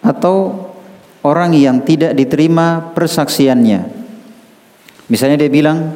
atau 0.00 0.67
orang 1.28 1.52
yang 1.52 1.84
tidak 1.84 2.16
diterima 2.16 2.96
persaksiannya 2.96 3.80
misalnya 5.12 5.36
dia 5.44 5.50
bilang 5.52 5.92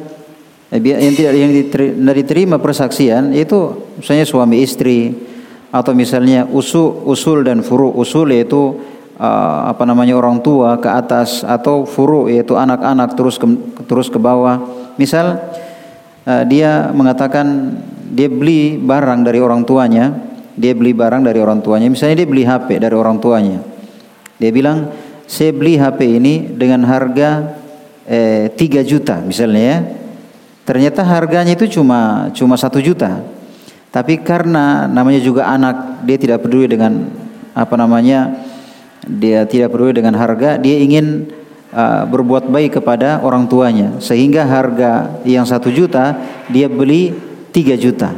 eh, 0.69 0.77
yang 0.77 1.13
tidak 1.17 1.33
yang 1.33 1.51
diterima 2.13 2.61
persaksian 2.61 3.33
itu 3.33 3.89
misalnya 3.97 4.25
suami 4.29 4.61
istri 4.61 5.17
atau 5.73 5.97
misalnya 5.97 6.45
usul 6.45 7.01
usul 7.09 7.41
dan 7.41 7.65
furu 7.65 7.89
usul 7.97 8.29
yaitu 8.29 8.77
uh, 9.17 9.73
apa 9.73 9.89
namanya 9.89 10.13
orang 10.13 10.37
tua 10.45 10.77
ke 10.77 10.85
atas 10.85 11.41
atau 11.41 11.89
furu 11.89 12.29
yaitu 12.29 12.53
anak-anak 12.53 13.17
terus 13.17 13.41
ke, 13.41 13.49
terus 13.89 14.05
ke 14.05 14.21
bawah 14.21 14.61
misal 15.01 15.41
uh, 16.29 16.43
dia 16.45 16.93
mengatakan 16.93 17.73
dia 18.13 18.29
beli 18.29 18.77
barang 18.77 19.25
dari 19.25 19.41
orang 19.41 19.65
tuanya, 19.65 20.13
dia 20.53 20.77
beli 20.77 20.93
barang 20.93 21.25
dari 21.25 21.41
orang 21.41 21.65
tuanya. 21.65 21.89
Misalnya 21.89 22.21
dia 22.21 22.27
beli 22.29 22.45
HP 22.45 22.77
dari 22.77 22.93
orang 22.93 23.17
tuanya. 23.17 23.57
Dia 24.37 24.53
bilang 24.53 24.93
saya 25.27 25.51
beli 25.55 25.79
HP 25.79 26.19
ini 26.19 26.51
dengan 26.53 26.83
harga 26.85 27.59
eh, 28.07 28.51
3 28.51 28.83
juta 28.83 29.19
misalnya 29.23 29.63
ya. 29.63 29.79
Ternyata 30.63 31.03
harganya 31.03 31.53
itu 31.59 31.67
cuma 31.67 32.31
cuma 32.31 32.55
satu 32.55 32.79
juta. 32.79 33.19
Tapi 33.93 34.23
karena 34.25 34.89
namanya 34.89 35.21
juga 35.21 35.45
anak, 35.45 36.01
dia 36.07 36.17
tidak 36.17 36.41
peduli 36.41 36.65
dengan 36.65 37.13
apa 37.53 37.77
namanya, 37.77 38.41
dia 39.05 39.45
tidak 39.45 39.69
peduli 39.69 39.93
dengan 39.93 40.17
harga, 40.17 40.57
dia 40.57 40.81
ingin 40.81 41.29
uh, 41.69 42.01
berbuat 42.09 42.49
baik 42.49 42.81
kepada 42.81 43.21
orang 43.21 43.45
tuanya, 43.45 44.01
sehingga 44.01 44.49
harga 44.49 45.21
yang 45.27 45.45
satu 45.45 45.69
juta 45.69 46.17
dia 46.49 46.65
beli 46.65 47.13
tiga 47.53 47.77
juta. 47.77 48.15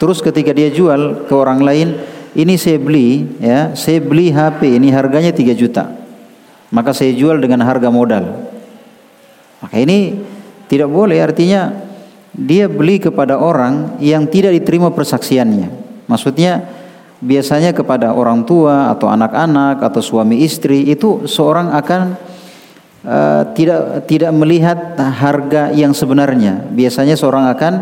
Terus 0.00 0.24
ketika 0.24 0.54
dia 0.54 0.72
jual 0.72 1.28
ke 1.28 1.34
orang 1.34 1.60
lain, 1.60 1.98
ini 2.32 2.54
saya 2.54 2.80
beli, 2.80 3.28
ya, 3.42 3.76
saya 3.76 4.00
beli 4.00 4.30
HP 4.32 4.80
ini 4.80 4.88
harganya 4.94 5.34
tiga 5.34 5.52
juta, 5.52 5.92
maka 6.68 6.92
saya 6.92 7.12
jual 7.16 7.40
dengan 7.40 7.64
harga 7.64 7.88
modal. 7.88 8.24
Maka 9.58 9.76
ini 9.80 10.20
tidak 10.68 10.88
boleh, 10.92 11.18
artinya 11.18 11.72
dia 12.30 12.70
beli 12.70 13.02
kepada 13.02 13.40
orang 13.40 13.98
yang 13.98 14.28
tidak 14.30 14.54
diterima 14.54 14.94
persaksiannya. 14.94 15.68
Maksudnya 16.06 16.62
biasanya 17.18 17.74
kepada 17.74 18.14
orang 18.14 18.46
tua 18.46 18.94
atau 18.94 19.10
anak-anak 19.10 19.82
atau 19.82 19.98
suami 19.98 20.46
istri 20.46 20.86
itu 20.86 21.26
seorang 21.26 21.74
akan 21.74 22.14
uh, 23.02 23.42
tidak 23.58 24.06
tidak 24.06 24.30
melihat 24.30 24.94
harga 24.94 25.74
yang 25.74 25.90
sebenarnya. 25.90 26.62
Biasanya 26.70 27.18
seorang 27.18 27.50
akan 27.50 27.72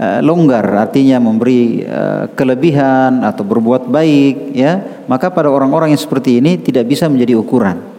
uh, 0.00 0.20
longgar, 0.24 0.64
artinya 0.72 1.20
memberi 1.20 1.84
uh, 1.84 2.32
kelebihan 2.32 3.20
atau 3.20 3.44
berbuat 3.44 3.92
baik, 3.92 4.56
ya. 4.56 5.04
Maka 5.04 5.28
pada 5.28 5.52
orang-orang 5.52 5.92
yang 5.92 6.00
seperti 6.00 6.40
ini 6.40 6.56
tidak 6.56 6.88
bisa 6.88 7.12
menjadi 7.12 7.36
ukuran. 7.36 7.91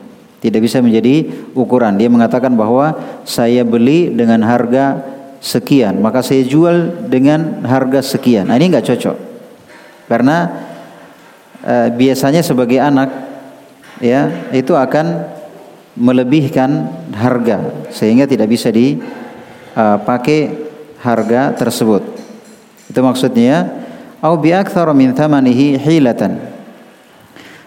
Tidak 0.43 0.59
bisa 0.59 0.83
menjadi 0.83 1.23
ukuran. 1.55 1.95
Dia 1.95 2.11
mengatakan 2.11 2.51
bahwa 2.51 2.99
saya 3.23 3.63
beli 3.63 4.11
dengan 4.11 4.43
harga 4.43 4.99
sekian, 5.39 6.03
maka 6.03 6.19
saya 6.19 6.43
jual 6.43 7.07
dengan 7.07 7.63
harga 7.63 8.03
sekian. 8.03 8.51
Nah, 8.51 8.59
ini 8.59 8.75
nggak 8.75 8.87
cocok. 8.91 9.17
Karena 10.11 10.51
e, 11.63 11.75
biasanya 11.95 12.43
sebagai 12.43 12.75
anak 12.83 13.07
ya, 14.03 14.51
itu 14.51 14.75
akan 14.75 15.31
melebihkan 15.93 16.89
harga 17.13 17.87
sehingga 17.93 18.25
tidak 18.25 18.49
bisa 18.49 18.73
dipakai 18.73 20.39
eh, 20.41 20.49
harga 21.03 21.53
tersebut. 21.53 22.01
Itu 22.89 22.99
maksudnya. 23.05 23.81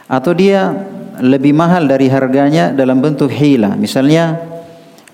Atau 0.08 0.32
dia 0.32 0.72
lebih 1.20 1.56
mahal 1.56 1.86
dari 1.88 2.08
harganya 2.10 2.72
dalam 2.72 3.00
bentuk 3.00 3.32
hila. 3.32 3.76
Misalnya 3.78 4.40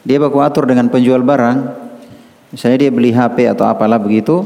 dia 0.03 0.19
baku 0.19 0.43
atur 0.43 0.67
dengan 0.67 0.91
penjual 0.91 1.23
barang 1.23 1.83
Misalnya 2.53 2.85
dia 2.85 2.91
beli 2.93 3.17
HP 3.17 3.49
atau 3.49 3.65
apalah 3.65 3.97
begitu, 3.97 4.45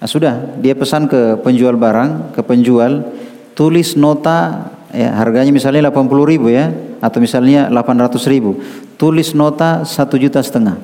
nah 0.00 0.08
sudah 0.08 0.56
dia 0.56 0.72
pesan 0.72 1.04
ke 1.04 1.36
penjual 1.44 1.76
barang, 1.76 2.32
ke 2.32 2.40
penjual, 2.40 3.04
tulis 3.52 3.92
nota 3.92 4.72
ya 4.88 5.12
harganya 5.20 5.52
misalnya 5.52 5.92
80 5.92 6.24
ribu 6.24 6.48
ya, 6.48 6.72
atau 7.04 7.20
misalnya 7.20 7.68
800 7.68 8.32
ribu, 8.32 8.56
tulis 8.96 9.36
nota 9.36 9.84
satu 9.84 10.16
juta 10.16 10.40
setengah. 10.40 10.80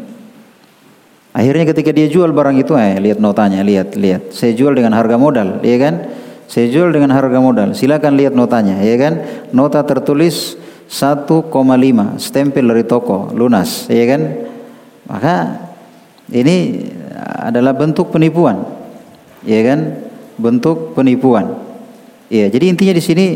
Akhirnya 1.33 1.73
ketika 1.73 1.89
dia 1.89 2.13
jual 2.13 2.29
barang 2.29 2.61
itu, 2.61 2.77
eh 2.77 3.01
lihat 3.01 3.17
notanya, 3.17 3.65
lihat, 3.65 3.97
lihat. 3.97 4.37
Saya 4.37 4.53
jual 4.53 4.77
dengan 4.77 4.93
harga 4.93 5.17
modal, 5.17 5.65
ya 5.65 5.81
kan? 5.81 5.95
Saya 6.53 6.69
jual 6.69 6.93
dengan 6.93 7.17
harga 7.17 7.41
modal. 7.41 7.73
Silakan 7.73 8.13
lihat 8.21 8.37
notanya, 8.37 8.77
ya 8.85 8.93
kan? 9.01 9.25
Nota 9.57 9.81
tertulis 9.89 10.61
1,5 10.85 11.49
stempel 12.21 12.69
dari 12.69 12.85
toko 12.85 13.33
lunas, 13.33 13.89
ya 13.89 14.05
kan? 14.05 14.21
Maka 15.09 15.35
ini 16.29 16.85
adalah 17.41 17.73
bentuk 17.73 18.13
penipuan. 18.13 18.69
Ya 19.49 19.65
kan? 19.65 19.97
Bentuk 20.37 20.93
penipuan. 20.93 21.57
Ya, 22.29 22.53
jadi 22.53 22.69
intinya 22.69 22.93
di 22.93 23.01
sini 23.01 23.27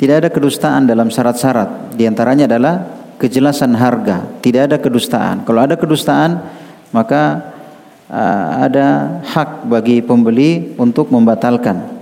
tidak 0.00 0.24
ada 0.24 0.28
kedustaan 0.32 0.88
dalam 0.88 1.12
syarat-syarat. 1.12 1.92
Di 1.92 2.08
antaranya 2.08 2.48
adalah 2.48 3.04
kejelasan 3.20 3.76
harga. 3.76 4.40
Tidak 4.40 4.64
ada 4.64 4.80
kedustaan. 4.80 5.44
Kalau 5.44 5.60
ada 5.60 5.76
kedustaan, 5.76 6.40
maka 6.88 7.52
uh, 8.08 8.64
ada 8.64 9.20
hak 9.28 9.68
bagi 9.68 10.00
pembeli 10.00 10.72
untuk 10.80 11.12
membatalkan. 11.12 11.99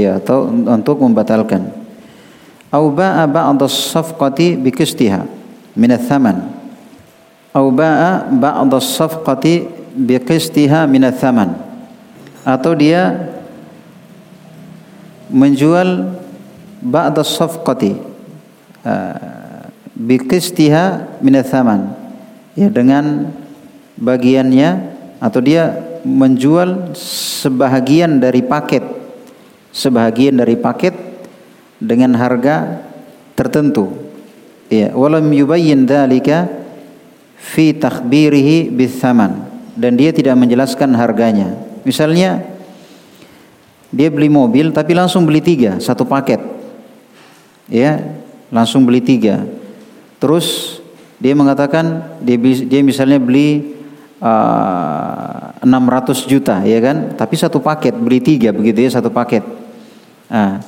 Ya, 0.00 0.16
atau 0.16 0.48
untuk 0.48 1.04
membatalkan. 1.04 1.68
Au 2.72 2.88
ba'a 2.88 3.26
ba'd 3.26 3.60
as-safqati 3.60 4.56
bi 4.56 4.70
min 5.76 5.90
ats-tsaman 5.90 6.60
au 7.54 7.70
ba'a 7.74 8.30
ba'd 8.30 8.70
as-safqati 8.74 9.66
biqistiha 9.94 10.86
min 10.86 11.02
thaman 11.10 11.58
atau 12.46 12.78
dia 12.78 13.34
menjual 15.30 16.14
ba'd 16.78 17.18
as-safqati 17.18 17.98
uh, 18.86 19.66
biqistiha 19.98 21.18
min 21.18 21.34
thaman 21.42 21.90
ya 22.54 22.70
dengan 22.70 23.34
bagiannya 23.98 24.94
atau 25.18 25.42
dia 25.42 25.74
menjual 26.06 26.94
sebahagian 26.96 28.22
dari 28.22 28.40
paket 28.46 28.99
sebahagian 29.70 30.38
dari 30.38 30.58
paket 30.58 30.92
dengan 31.80 32.12
harga 32.18 32.84
tertentu 33.34 33.90
ya 34.70 34.92
walam 34.94 35.26
yubayyin 35.32 35.86
dzalika 35.88 36.46
fi 37.40 37.72
takhbirihi 37.72 38.68
bithaman 38.68 39.50
dan 39.80 39.96
dia 39.96 40.12
tidak 40.12 40.36
menjelaskan 40.36 40.92
harganya. 40.92 41.56
Misalnya 41.88 42.44
dia 43.88 44.12
beli 44.12 44.28
mobil 44.28 44.70
tapi 44.76 44.92
langsung 44.92 45.24
beli 45.24 45.40
tiga 45.40 45.80
satu 45.80 46.04
paket, 46.04 46.38
ya 47.72 47.98
langsung 48.52 48.84
beli 48.84 49.00
tiga. 49.00 49.40
Terus 50.20 50.78
dia 51.16 51.32
mengatakan 51.32 52.16
dia 52.20 52.36
dia 52.68 52.80
misalnya 52.84 53.16
beli 53.16 53.72
uh, 54.20 55.56
600 55.64 56.28
juta, 56.28 56.60
ya 56.60 56.78
kan? 56.84 57.16
Tapi 57.16 57.34
satu 57.40 57.64
paket 57.64 57.96
beli 57.96 58.20
tiga 58.20 58.52
begitu 58.52 58.84
ya 58.84 58.92
satu 58.92 59.08
paket. 59.08 59.59
Nah, 60.30 60.62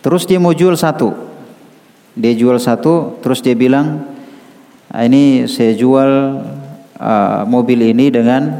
terus 0.00 0.22
dia 0.22 0.38
mau 0.38 0.54
jual 0.54 0.78
satu, 0.78 1.12
dia 2.14 2.32
jual 2.32 2.56
satu, 2.62 3.18
terus 3.20 3.42
dia 3.42 3.58
bilang 3.58 4.16
Nah, 4.88 5.04
ini 5.04 5.44
saya 5.44 5.76
jual 5.76 6.10
uh, 6.96 7.42
mobil 7.44 7.92
ini 7.92 8.08
dengan 8.08 8.56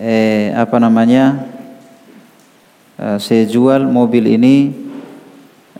eh, 0.00 0.48
apa 0.56 0.80
namanya? 0.80 1.44
Uh, 2.96 3.20
saya 3.20 3.44
jual 3.44 3.84
mobil 3.84 4.24
ini 4.24 4.72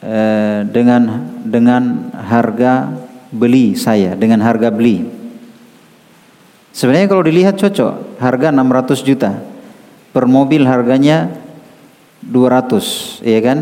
uh, 0.05 0.61
dengan 0.69 1.25
dengan 1.41 2.13
harga 2.13 2.93
beli 3.33 3.73
saya, 3.81 4.13
dengan 4.13 4.45
harga 4.45 4.69
beli. 4.69 5.09
Sebenarnya 6.77 7.09
kalau 7.09 7.25
dilihat 7.25 7.57
cocok, 7.57 8.21
harga 8.21 8.53
600 8.53 9.09
juta. 9.09 9.33
Per 10.13 10.29
mobil 10.29 10.69
harganya 10.69 11.33
200, 12.29 13.23
ya 13.23 13.41
kan? 13.41 13.59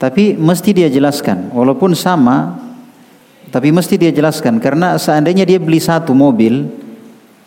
Tapi 0.00 0.34
mesti 0.34 0.74
dia 0.74 0.88
jelaskan, 0.90 1.52
walaupun 1.54 1.94
sama 1.94 2.58
tapi 3.52 3.68
mesti 3.68 4.00
dia 4.00 4.08
jelaskan 4.08 4.56
karena 4.56 4.96
seandainya 4.96 5.44
dia 5.44 5.60
beli 5.60 5.76
satu 5.76 6.16
mobil 6.16 6.72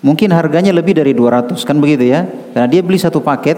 mungkin 0.06 0.30
harganya 0.30 0.70
lebih 0.70 0.94
dari 0.94 1.18
200 1.18 1.58
kan 1.66 1.82
begitu 1.82 2.14
ya. 2.14 2.30
Karena 2.54 2.70
dia 2.70 2.86
beli 2.86 3.02
satu 3.02 3.26
paket 3.26 3.58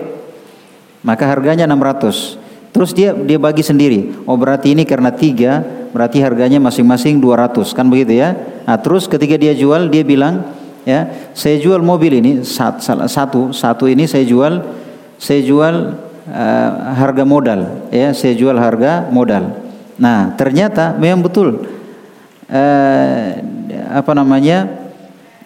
maka 1.03 1.27
harganya 1.27 1.67
600. 1.67 2.39
Terus 2.71 2.95
dia 2.95 3.11
dia 3.11 3.35
bagi 3.35 3.67
sendiri. 3.67 4.15
Oh 4.23 4.39
berarti 4.39 4.71
ini 4.71 4.87
karena 4.87 5.11
tiga 5.11 5.59
berarti 5.91 6.23
harganya 6.23 6.63
masing-masing 6.63 7.19
200 7.19 7.75
kan 7.75 7.83
begitu 7.91 8.15
ya. 8.15 8.31
Nah, 8.63 8.79
terus 8.79 9.11
ketika 9.11 9.35
dia 9.35 9.51
jual 9.51 9.91
dia 9.91 10.07
bilang 10.07 10.47
ya 10.87 11.11
saya 11.35 11.59
jual 11.59 11.83
mobil 11.83 12.23
ini 12.23 12.47
satu 12.47 13.51
satu 13.51 13.83
ini 13.91 14.07
saya 14.07 14.23
jual 14.23 14.63
saya 15.19 15.43
jual 15.43 16.06
uh, 16.27 16.69
harga 16.95 17.23
modal 17.23 17.89
ya 17.89 18.11
saya 18.11 18.35
jual 18.35 18.55
harga 18.55 19.07
modal. 19.09 19.55
Nah 19.97 20.35
ternyata 20.37 20.93
memang 20.93 21.25
betul 21.25 21.77
eh, 22.51 23.43
apa 23.91 24.11
namanya 24.15 24.67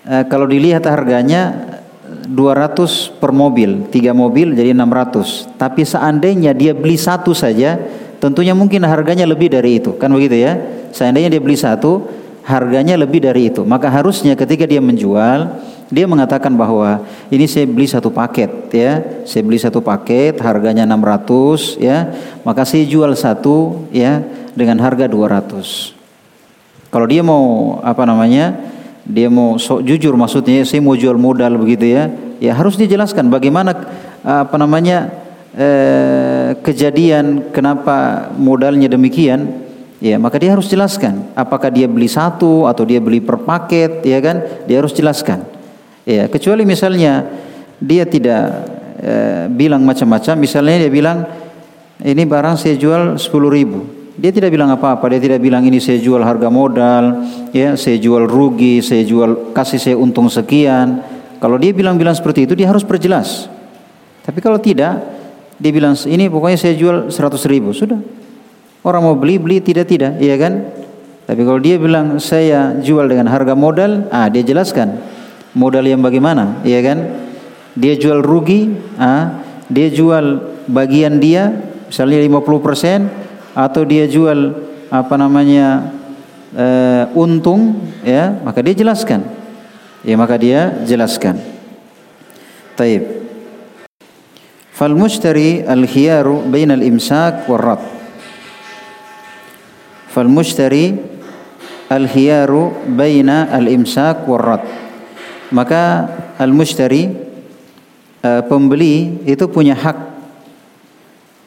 eh, 0.05 0.23
kalau 0.29 0.45
dilihat 0.45 0.85
harganya 0.85 1.71
200 2.27 3.17
per 3.17 3.31
mobil, 3.33 3.89
tiga 3.89 4.13
mobil 4.13 4.53
jadi 4.53 4.71
600. 4.75 5.57
Tapi 5.57 5.81
seandainya 5.83 6.53
dia 6.53 6.71
beli 6.71 6.95
satu 6.95 7.33
saja, 7.33 7.79
tentunya 8.21 8.53
mungkin 8.53 8.85
harganya 8.85 9.25
lebih 9.25 9.51
dari 9.51 9.81
itu, 9.81 9.97
kan 9.97 10.11
begitu 10.13 10.37
ya? 10.37 10.59
Seandainya 10.91 11.31
dia 11.33 11.41
beli 11.41 11.57
satu, 11.57 12.05
harganya 12.45 12.99
lebih 12.99 13.23
dari 13.23 13.49
itu. 13.49 13.63
Maka 13.63 13.89
harusnya 13.89 14.37
ketika 14.37 14.67
dia 14.67 14.83
menjual, 14.83 15.59
dia 15.91 16.07
mengatakan 16.07 16.55
bahwa 16.55 17.03
ini 17.27 17.43
saya 17.51 17.67
beli 17.67 17.83
satu 17.83 18.15
paket 18.15 18.71
ya. 18.71 19.03
Saya 19.27 19.43
beli 19.43 19.59
satu 19.59 19.83
paket 19.83 20.39
harganya 20.39 20.87
600 20.87 21.83
ya. 21.83 22.07
Maka 22.47 22.63
saya 22.63 22.87
jual 22.87 23.11
satu 23.11 23.91
ya 23.91 24.23
dengan 24.55 24.79
harga 24.79 25.11
200. 25.11 25.91
Kalau 26.87 27.07
dia 27.11 27.19
mau 27.19 27.77
apa 27.83 28.07
namanya? 28.07 28.55
Dia 29.03 29.27
mau 29.27 29.59
sok 29.59 29.83
jujur 29.83 30.15
maksudnya 30.15 30.63
saya 30.63 30.79
mau 30.79 30.95
jual 30.95 31.19
modal 31.19 31.59
begitu 31.59 31.91
ya. 31.91 32.07
Ya 32.39 32.55
harus 32.55 32.79
dijelaskan 32.79 33.27
bagaimana 33.27 33.75
apa 34.23 34.55
namanya 34.55 35.11
eh, 35.51 36.55
kejadian 36.63 37.51
kenapa 37.51 38.31
modalnya 38.39 38.87
demikian. 38.87 39.67
Ya, 40.01 40.17
maka 40.17 40.41
dia 40.41 40.49
harus 40.49 40.65
jelaskan 40.65 41.29
apakah 41.37 41.69
dia 41.69 41.85
beli 41.85 42.09
satu 42.09 42.65
atau 42.65 42.81
dia 42.81 42.97
beli 42.97 43.21
per 43.21 43.37
paket, 43.37 44.01
ya 44.01 44.17
kan? 44.17 44.65
Dia 44.65 44.81
harus 44.81 44.97
jelaskan. 44.97 45.60
Ya, 46.01 46.25
kecuali 46.25 46.65
misalnya 46.65 47.29
dia 47.77 48.09
tidak 48.09 48.65
e, 48.97 49.13
bilang 49.53 49.85
macam-macam, 49.85 50.33
misalnya 50.33 50.85
dia 50.85 50.91
bilang 50.91 51.29
ini 52.01 52.25
barang 52.25 52.57
saya 52.57 52.73
jual 52.73 53.21
10 53.21 53.21
ribu. 53.53 53.85
Dia 54.17 54.33
tidak 54.33 54.53
bilang 54.53 54.73
apa-apa, 54.73 55.13
dia 55.13 55.21
tidak 55.21 55.39
bilang 55.41 55.61
ini 55.65 55.77
saya 55.77 56.01
jual 56.01 56.21
harga 56.21 56.49
modal, 56.49 57.25
ya, 57.53 57.77
saya 57.77 58.01
jual 58.01 58.25
rugi, 58.25 58.81
saya 58.81 59.05
jual 59.05 59.53
kasih 59.53 59.79
saya 59.81 59.95
untung 59.97 60.29
sekian. 60.29 61.01
Kalau 61.41 61.57
dia 61.57 61.73
bilang-bilang 61.73 62.13
seperti 62.13 62.45
itu, 62.45 62.53
dia 62.53 62.69
harus 62.69 62.85
perjelas. 62.85 63.49
Tapi 64.21 64.37
kalau 64.41 64.61
tidak, 64.61 65.01
dia 65.57 65.71
bilang 65.73 65.97
ini 66.05 66.29
pokoknya 66.29 66.57
saya 66.57 66.73
jual 66.77 67.09
100 67.09 67.13
ribu, 67.49 67.73
sudah. 67.73 67.97
Orang 68.81 69.05
mau 69.05 69.13
beli, 69.13 69.37
beli, 69.37 69.61
tidak, 69.61 69.85
tidak, 69.85 70.17
iya 70.17 70.33
kan? 70.37 70.65
Tapi 71.29 71.41
kalau 71.45 71.61
dia 71.61 71.77
bilang 71.77 72.17
saya 72.17 72.73
jual 72.81 73.05
dengan 73.05 73.29
harga 73.29 73.53
modal, 73.53 74.09
ah 74.09 74.25
dia 74.29 74.41
jelaskan 74.41 75.20
modal 75.55 75.83
yang 75.83 75.99
bagaimana, 75.99 76.63
iya 76.63 76.79
kan? 76.83 76.99
Dia 77.75 77.95
jual 77.95 78.19
rugi, 78.23 78.71
ah 78.99 79.39
dia 79.71 79.87
jual 79.87 80.43
bagian 80.67 81.19
dia, 81.19 81.51
misalnya 81.87 82.19
50% 82.19 83.55
atau 83.55 83.81
dia 83.87 84.07
jual 84.07 84.55
apa 84.91 85.15
namanya 85.15 85.91
uh, 86.55 87.07
untung, 87.15 87.79
ya 88.03 88.35
maka 88.43 88.59
dia 88.59 88.75
jelaskan, 88.75 89.23
ya 90.03 90.15
maka 90.19 90.35
dia 90.35 90.83
jelaskan. 90.83 91.39
Taib. 92.75 93.23
Fal 94.71 94.97
mushtari 94.97 95.61
al 95.61 95.85
khiyaru 95.85 96.47
bainal 96.49 96.81
imsak 96.81 97.45
war 97.45 97.77
fal 100.11 100.27
mushtari 100.27 100.99
al 101.87 102.07
hiyaru 102.07 102.91
baina 102.99 103.47
al 103.51 103.67
imsak 103.71 104.27
warrad 104.27 104.90
maka 105.51 106.07
al 106.39 106.51
mushtari 106.55 107.11
uh, 108.23 108.41
pembeli 108.47 109.21
itu 109.27 109.45
punya 109.51 109.75
hak 109.75 109.97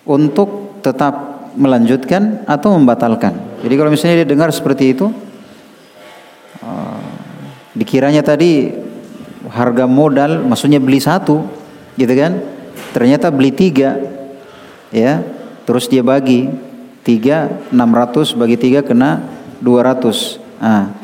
untuk 0.04 0.80
tetap 0.84 1.48
melanjutkan 1.56 2.44
atau 2.44 2.76
membatalkan. 2.76 3.32
Jadi 3.64 3.74
kalau 3.74 3.90
misalnya 3.90 4.22
dia 4.22 4.28
dengar 4.28 4.52
seperti 4.52 4.92
itu 4.92 5.08
uh, 6.60 7.04
dikiranya 7.72 8.20
tadi 8.20 8.68
harga 9.48 9.88
modal 9.88 10.44
maksudnya 10.44 10.78
beli 10.78 11.00
satu 11.00 11.40
gitu 11.96 12.12
kan? 12.12 12.44
Ternyata 12.92 13.32
beli 13.32 13.50
tiga 13.50 13.96
ya. 14.92 15.24
Terus 15.64 15.88
dia 15.88 16.04
bagi 16.04 16.52
tiga 17.00 17.48
enam 17.72 17.88
ratus 17.96 18.36
bagi 18.36 18.60
tiga 18.60 18.84
kena 18.84 19.24
dua 19.64 19.80
ratus. 19.80 20.36
Ah. 20.60 21.03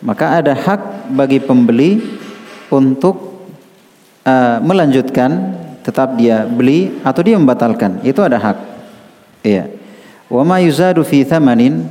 Maka 0.00 0.40
ada 0.40 0.56
hak 0.56 1.12
bagi 1.12 1.40
pembeli 1.44 2.00
untuk 2.72 3.44
uh, 4.24 4.58
melanjutkan 4.64 5.60
tetap 5.84 6.16
dia 6.16 6.44
beli 6.48 7.00
atau 7.04 7.20
dia 7.20 7.36
membatalkan. 7.36 8.00
Itu 8.04 8.24
ada 8.24 8.40
hak. 8.40 8.58
Iya. 9.44 9.68
Wa 10.30 10.44
ma 10.44 10.60
yuzadu 10.60 11.04
fi 11.04 11.24
thamanin 11.24 11.84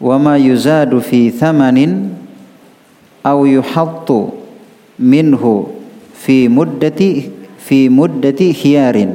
wa 0.00 0.16
ma 0.20 0.34
yuzadu 0.36 1.00
fi 1.00 1.32
thamanin 1.32 2.12
aw 3.24 3.40
yuhattu 3.44 4.36
minhu 5.00 5.80
fi 6.12 6.46
muddati 6.48 7.32
fi 7.60 7.88
muddati 7.88 8.52
khiyarin. 8.52 9.10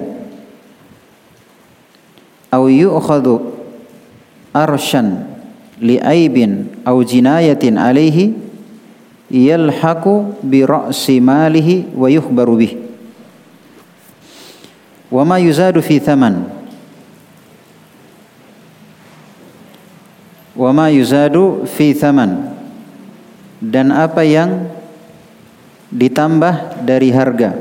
Au 2.49 2.65
yu'khadhu 2.65 3.37
arshan 4.49 5.38
li'aibin 5.79 6.67
au 6.83 6.99
jinayatin 7.03 7.79
alaihi 7.79 8.35
yalhaqu 9.31 10.35
bi 10.43 10.67
ra'si 10.67 11.23
malihi 11.23 11.87
wa 11.95 12.11
yukhbaru 12.11 12.55
bih. 12.59 12.73
Wa 15.09 15.25
ma 15.25 15.41
yuzadu 15.41 15.81
fi 15.81 15.97
thaman. 15.97 16.45
Wa 20.53 20.69
ma 20.75 20.91
yuzadu 20.91 21.65
fi 21.65 21.95
thaman. 21.95 22.53
Dan 23.59 23.91
apa 23.95 24.23
yang 24.23 24.69
ditambah 25.89 26.85
dari 26.85 27.09
harga? 27.09 27.55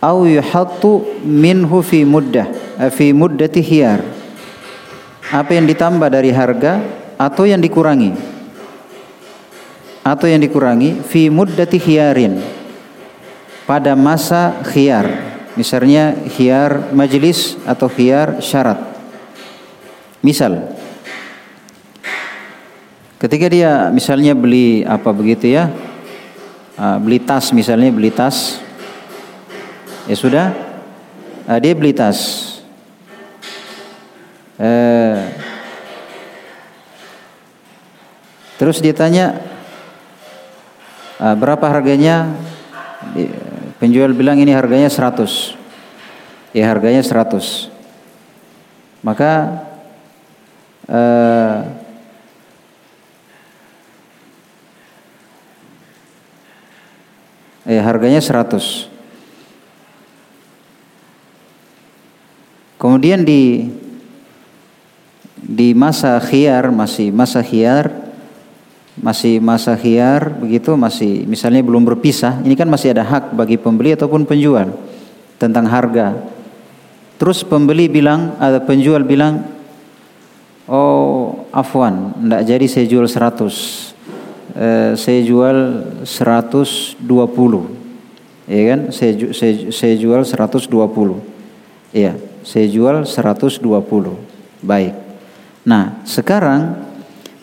Au 0.00 0.24
yuhattu 0.24 1.04
minhu 1.24 1.84
fi 1.84 2.08
muddah 2.08 2.48
fi 2.88 3.12
muddati 3.12 3.60
hiyar 3.60 4.00
apa 5.30 5.54
yang 5.54 5.66
ditambah 5.66 6.10
dari 6.10 6.34
harga 6.34 6.82
atau 7.14 7.46
yang 7.46 7.62
dikurangi? 7.62 8.10
Atau 10.02 10.26
yang 10.26 10.42
dikurangi? 10.42 11.06
Fi 11.06 11.30
muddati 11.30 11.78
hiyarin 11.78 12.42
pada 13.62 13.94
masa 13.94 14.58
khiyar. 14.66 15.06
Misalnya 15.54 16.18
khiyar 16.34 16.90
majlis 16.90 17.54
atau 17.62 17.86
khiyar 17.86 18.42
syarat. 18.42 18.82
Misal. 20.18 20.74
Ketika 23.20 23.46
dia 23.46 23.92
misalnya 23.94 24.34
beli 24.34 24.82
apa 24.82 25.14
begitu 25.14 25.46
ya? 25.46 25.70
Ah, 26.80 26.96
beli 26.96 27.20
tas 27.20 27.52
misalnya 27.52 27.92
beli 27.92 28.08
tas. 28.10 28.56
Ya 30.08 30.16
sudah, 30.18 30.50
uh, 31.46 31.58
dia 31.62 31.70
beli 31.76 31.94
tas. 31.94 32.49
Uh, 34.60 35.24
terus 38.60 38.84
dia 38.84 38.92
tanya 38.92 39.40
uh, 41.16 41.32
berapa 41.32 41.64
harganya? 41.64 42.36
Penjual 43.80 44.12
bilang 44.12 44.36
ini 44.36 44.52
harganya 44.52 44.92
100. 44.92 45.56
Ya 46.52 46.68
harganya 46.68 47.00
100. 47.00 47.72
Maka 49.00 49.64
uh, 50.84 51.64
eh 57.64 57.80
harganya 57.80 58.20
100. 58.20 58.92
Kemudian 62.76 63.24
di 63.24 63.79
di 65.60 65.76
masa 65.76 66.16
khiyar 66.16 66.72
masih 66.72 67.12
masa 67.12 67.44
khiyar 67.44 67.92
masih 68.96 69.44
masa 69.44 69.76
khiyar 69.76 70.32
begitu 70.40 70.72
masih 70.72 71.28
misalnya 71.28 71.60
belum 71.60 71.84
berpisah 71.84 72.40
ini 72.40 72.56
kan 72.56 72.64
masih 72.64 72.96
ada 72.96 73.04
hak 73.04 73.36
bagi 73.36 73.60
pembeli 73.60 73.92
ataupun 73.92 74.24
penjual 74.24 74.72
tentang 75.36 75.68
harga. 75.68 76.16
Terus 77.20 77.44
pembeli 77.44 77.92
bilang 77.92 78.40
ada 78.40 78.56
penjual 78.56 79.04
bilang 79.04 79.44
oh 80.64 81.44
afwan 81.52 82.16
tidak 82.16 82.42
jadi 82.48 82.64
saya 82.64 82.86
jual 82.88 83.04
100 83.04 84.56
eh, 84.56 84.96
saya 84.96 85.20
jual 85.28 85.56
120 86.08 87.04
ya 88.48 88.62
kan? 88.64 88.80
Saya, 88.88 89.12
saya, 89.36 89.68
saya 89.68 89.94
jual 90.00 90.24
120 90.24 90.72
iya 91.92 92.16
saya 92.48 92.64
jual 92.64 93.04
120. 93.04 93.60
Baik. 94.64 95.09
Nah, 95.64 96.00
sekarang 96.08 96.76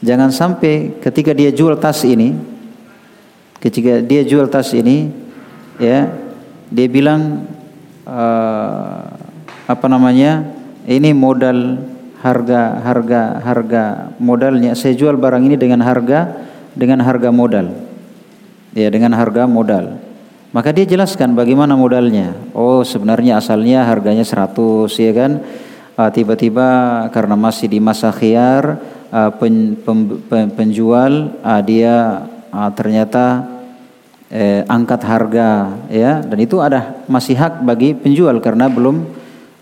jangan 0.01 0.34
sampai 0.34 0.97
ketika 1.01 1.34
dia 1.34 1.53
jual 1.53 1.77
tas 1.77 2.01
ini 2.06 2.58
ketika 3.58 4.01
dia 4.01 4.21
jual 4.23 4.47
tas 4.47 4.71
ini 4.73 5.10
ya, 5.82 6.10
dia 6.69 6.88
bilang 6.88 7.45
uh, 8.06 9.01
apa 9.67 9.86
namanya? 9.89 10.56
Ini 10.88 11.12
modal 11.12 11.84
harga 12.23 12.80
harga 12.80 13.43
harga 13.43 13.84
modalnya 14.23 14.71
saya 14.71 14.95
jual 14.95 15.19
barang 15.19 15.43
ini 15.43 15.60
dengan 15.60 15.84
harga 15.84 16.47
dengan 16.71 17.03
harga 17.03 17.30
modal. 17.34 17.67
Ya, 18.71 18.88
dengan 18.93 19.12
harga 19.17 19.49
modal. 19.49 19.99
Maka 20.56 20.71
dia 20.71 20.88
jelaskan 20.88 21.36
bagaimana 21.36 21.75
modalnya. 21.75 22.32
Oh, 22.56 22.86
sebenarnya 22.88 23.41
asalnya 23.41 23.84
harganya 23.84 24.23
100 24.23 24.88
ya 24.95 25.12
kan. 25.12 25.43
Ah, 25.97 26.13
tiba-tiba 26.13 26.69
karena 27.10 27.33
masih 27.33 27.65
di 27.65 27.81
masa 27.81 28.13
khiyar 28.13 28.77
uh, 29.10 29.33
pen, 29.33 29.73
pen, 29.81 30.21
pen, 30.29 30.45
penjual 30.53 31.33
uh, 31.41 31.62
dia 31.65 32.21
uh, 32.53 32.69
ternyata 32.69 33.41
eh, 34.29 34.62
angkat 34.69 35.01
harga 35.01 35.73
ya 35.89 36.21
dan 36.21 36.38
itu 36.38 36.62
ada 36.62 37.01
masih 37.10 37.33
hak 37.33 37.65
bagi 37.65 37.97
penjual 37.97 38.38
karena 38.45 38.69
belum 38.69 39.10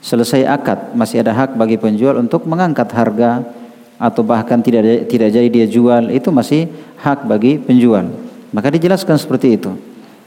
selesai 0.04 0.44
akad 0.44 0.92
masih 0.92 1.24
ada 1.24 1.32
hak 1.32 1.56
bagi 1.56 1.80
penjual 1.80 2.20
untuk 2.20 2.44
mengangkat 2.52 2.92
harga 2.92 3.40
atau 3.96 4.20
bahkan 4.20 4.60
tidak 4.60 5.08
tidak 5.08 5.32
jadi 5.32 5.48
dia 5.48 5.68
jual 5.72 6.12
itu 6.12 6.36
masih 6.36 6.68
hak 7.00 7.24
bagi 7.32 7.64
penjual. 7.64 8.12
Maka 8.52 8.76
dijelaskan 8.76 9.16
seperti 9.16 9.56
itu. 9.56 9.72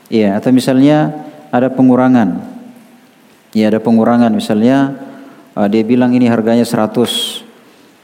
Iya, 0.08 0.40
atau 0.40 0.56
misalnya 0.56 1.12
ada 1.52 1.68
pengurangan. 1.68 2.40
Ya, 3.52 3.68
ada 3.68 3.76
pengurangan 3.76 4.32
misalnya 4.32 5.07
uh, 5.58 5.66
dia 5.66 5.82
bilang 5.82 6.14
ini 6.14 6.30
harganya 6.30 6.62
100. 6.62 7.42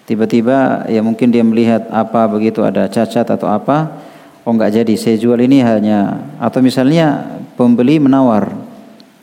Tiba-tiba 0.05 0.91
ya 0.91 1.01
mungkin 1.01 1.31
dia 1.31 1.47
melihat 1.47 1.87
apa 1.95 2.27
begitu 2.27 2.67
ada 2.67 2.91
cacat 2.91 3.25
atau 3.25 3.47
apa. 3.47 3.95
Oh 4.43 4.53
enggak 4.53 4.75
jadi, 4.75 4.95
saya 4.99 5.17
jual 5.17 5.39
ini 5.39 5.63
hanya 5.63 6.27
atau 6.43 6.59
misalnya 6.59 7.39
pembeli 7.55 8.03
menawar. 8.03 8.51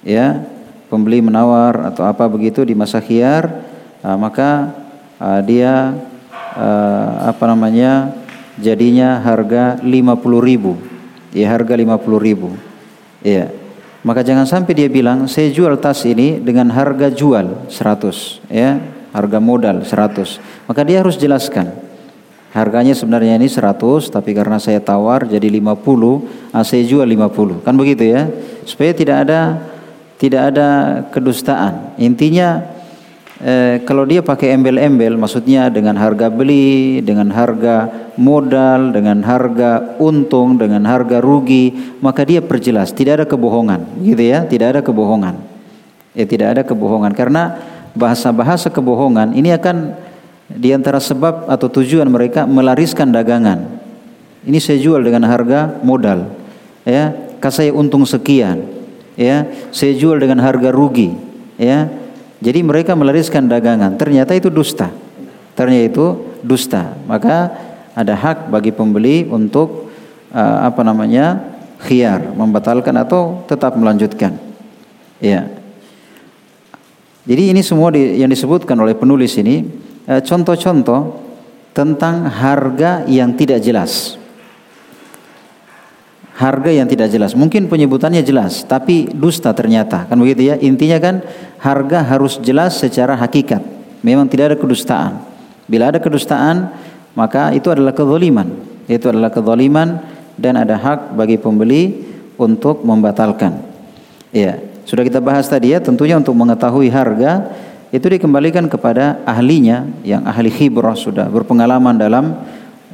Ya, 0.01 0.41
pembeli 0.89 1.21
menawar 1.21 1.93
atau 1.93 2.07
apa 2.07 2.25
begitu 2.25 2.65
di 2.65 2.73
masa 2.73 2.97
khiar, 2.97 3.61
uh, 4.01 4.17
maka 4.17 4.73
uh, 5.21 5.43
dia 5.45 5.93
uh, 6.57 7.29
apa 7.29 7.43
namanya 7.45 8.17
jadinya 8.57 9.21
harga 9.21 9.79
50 9.81 10.49
ribu 10.49 10.77
ya 11.31 11.47
harga 11.47 11.73
50 11.77 12.27
ribu 12.27 12.49
ya 13.23 13.47
maka 14.01 14.25
jangan 14.25 14.49
sampai 14.49 14.73
dia 14.73 14.89
bilang 14.89 15.29
saya 15.29 15.53
jual 15.53 15.77
tas 15.77 16.05
ini 16.09 16.41
dengan 16.41 16.69
harga 16.73 17.13
jual 17.13 17.69
100 17.69 18.49
ya 18.49 18.81
harga 19.13 19.39
modal 19.39 19.85
100 19.85 20.67
maka 20.67 20.81
dia 20.81 21.05
harus 21.05 21.19
jelaskan 21.19 21.69
harganya 22.51 22.91
sebenarnya 22.91 23.39
ini 23.39 23.47
100 23.47 24.11
tapi 24.11 24.35
karena 24.35 24.59
saya 24.59 24.83
tawar 24.83 25.23
jadi 25.23 25.47
50 25.47 26.51
ah, 26.51 26.63
saya 26.67 26.83
jual 26.83 27.07
50 27.07 27.63
kan 27.63 27.73
begitu 27.75 28.11
ya? 28.11 28.27
Supaya 28.67 28.91
tidak 28.93 29.27
ada 29.27 29.71
tidak 30.21 30.53
ada 30.53 30.69
kedustaan. 31.09 31.97
Intinya 31.97 32.61
eh, 33.41 33.75
kalau 33.83 34.05
dia 34.05 34.21
pakai 34.21 34.53
embel-embel, 34.55 35.17
maksudnya 35.17 35.67
dengan 35.67 35.97
harga 35.97 36.29
beli, 36.29 37.01
dengan 37.01 37.33
harga 37.33 37.89
modal, 38.15 38.93
dengan 38.93 39.25
harga 39.25 39.97
untung, 39.97 40.55
dengan 40.55 40.85
harga 40.85 41.19
rugi, 41.19 41.97
maka 41.99 42.23
dia 42.23 42.39
perjelas, 42.39 42.93
tidak 42.93 43.21
ada 43.21 43.25
kebohongan, 43.27 43.83
gitu 44.05 44.23
ya, 44.23 44.45
tidak 44.45 44.77
ada 44.77 44.81
kebohongan. 44.85 45.35
Ya 46.11 46.27
tidak 46.27 46.47
ada 46.59 46.61
kebohongan. 46.67 47.15
Karena 47.15 47.55
bahasa-bahasa 47.95 48.67
kebohongan 48.67 49.31
ini 49.31 49.55
akan 49.55 49.95
di 50.51 50.75
antara 50.75 50.99
sebab 50.99 51.47
atau 51.47 51.71
tujuan 51.71 52.07
mereka 52.11 52.43
melariskan 52.43 53.11
dagangan. 53.11 53.79
Ini 54.43 54.59
saya 54.59 54.81
jual 54.81 54.99
dengan 54.99 55.23
harga 55.29 55.79
modal, 55.85 56.27
ya, 56.83 57.15
kasih 57.39 57.71
untung 57.71 58.03
sekian 58.03 58.81
ya. 59.17 59.47
Saya 59.73 59.93
jual 59.97 60.21
dengan 60.21 60.41
harga 60.41 60.69
rugi 60.69 61.13
ya 61.61 61.89
jadi 62.41 62.59
mereka 62.65 62.97
melariskan 62.97 63.45
dagangan. 63.45 63.95
Ternyata 64.01 64.33
itu 64.33 64.49
dusta. 64.49 64.89
Ternyata 65.53 65.85
itu 65.85 66.05
dusta. 66.41 66.97
Maka 67.05 67.53
ada 67.93 68.17
hak 68.17 68.49
bagi 68.49 68.73
pembeli 68.73 69.29
untuk 69.29 69.93
uh, 70.33 70.57
apa 70.65 70.81
namanya 70.81 71.37
khiar 71.85 72.33
membatalkan 72.33 72.97
atau 72.97 73.45
tetap 73.45 73.77
melanjutkan. 73.77 74.41
Ya. 75.21 75.53
Jadi 77.29 77.53
ini 77.53 77.61
semua 77.61 77.93
di, 77.93 78.17
yang 78.17 78.33
disebutkan 78.33 78.73
oleh 78.81 78.97
penulis 78.97 79.37
ini 79.37 79.61
eh, 80.09 80.25
contoh-contoh 80.25 81.01
uh, 81.05 81.13
tentang 81.69 82.25
harga 82.25 83.05
yang 83.05 83.37
tidak 83.37 83.61
jelas 83.61 84.17
harga 86.41 86.73
yang 86.73 86.89
tidak 86.89 87.13
jelas. 87.13 87.37
Mungkin 87.37 87.69
penyebutannya 87.69 88.25
jelas, 88.25 88.65
tapi 88.65 89.05
dusta 89.13 89.53
ternyata. 89.53 90.09
Kan 90.09 90.17
begitu 90.17 90.49
ya? 90.49 90.57
Intinya 90.57 90.97
kan 90.97 91.21
harga 91.61 92.01
harus 92.01 92.41
jelas 92.41 92.81
secara 92.81 93.13
hakikat. 93.13 93.61
Memang 94.01 94.25
tidak 94.25 94.53
ada 94.53 94.57
kedustaan. 94.57 95.21
Bila 95.69 95.93
ada 95.93 96.01
kedustaan, 96.01 96.73
maka 97.13 97.53
itu 97.53 97.69
adalah 97.69 97.93
kezaliman. 97.93 98.49
Itu 98.89 99.13
adalah 99.13 99.29
kezaliman 99.29 100.01
dan 100.33 100.57
ada 100.57 100.73
hak 100.73 101.13
bagi 101.13 101.37
pembeli 101.37 102.09
untuk 102.41 102.81
membatalkan. 102.81 103.61
Ya, 104.33 104.57
sudah 104.89 105.05
kita 105.05 105.21
bahas 105.21 105.45
tadi 105.45 105.77
ya, 105.77 105.79
tentunya 105.79 106.17
untuk 106.17 106.33
mengetahui 106.33 106.89
harga 106.89 107.53
itu 107.91 108.07
dikembalikan 108.07 108.65
kepada 108.71 109.21
ahlinya 109.27 109.85
yang 110.01 110.23
ahli 110.23 110.49
khibrah 110.49 110.95
sudah 110.95 111.27
berpengalaman 111.27 111.99
dalam 111.99 112.39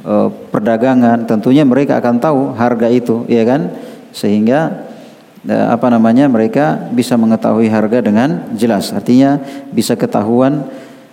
Eh, 0.08 0.28
perdagangan 0.48 1.28
tentunya 1.28 1.68
mereka 1.68 2.00
akan 2.00 2.16
tahu 2.16 2.40
harga 2.56 2.88
itu 2.88 3.28
ya 3.28 3.44
kan? 3.44 3.68
Sehingga 4.08 4.88
eh, 5.44 5.66
apa 5.68 5.92
namanya 5.92 6.24
mereka 6.32 6.88
bisa 6.96 7.20
mengetahui 7.20 7.68
harga 7.68 8.00
dengan 8.00 8.48
jelas. 8.56 8.88
Artinya 8.96 9.36
bisa 9.68 10.00
ketahuan 10.00 10.64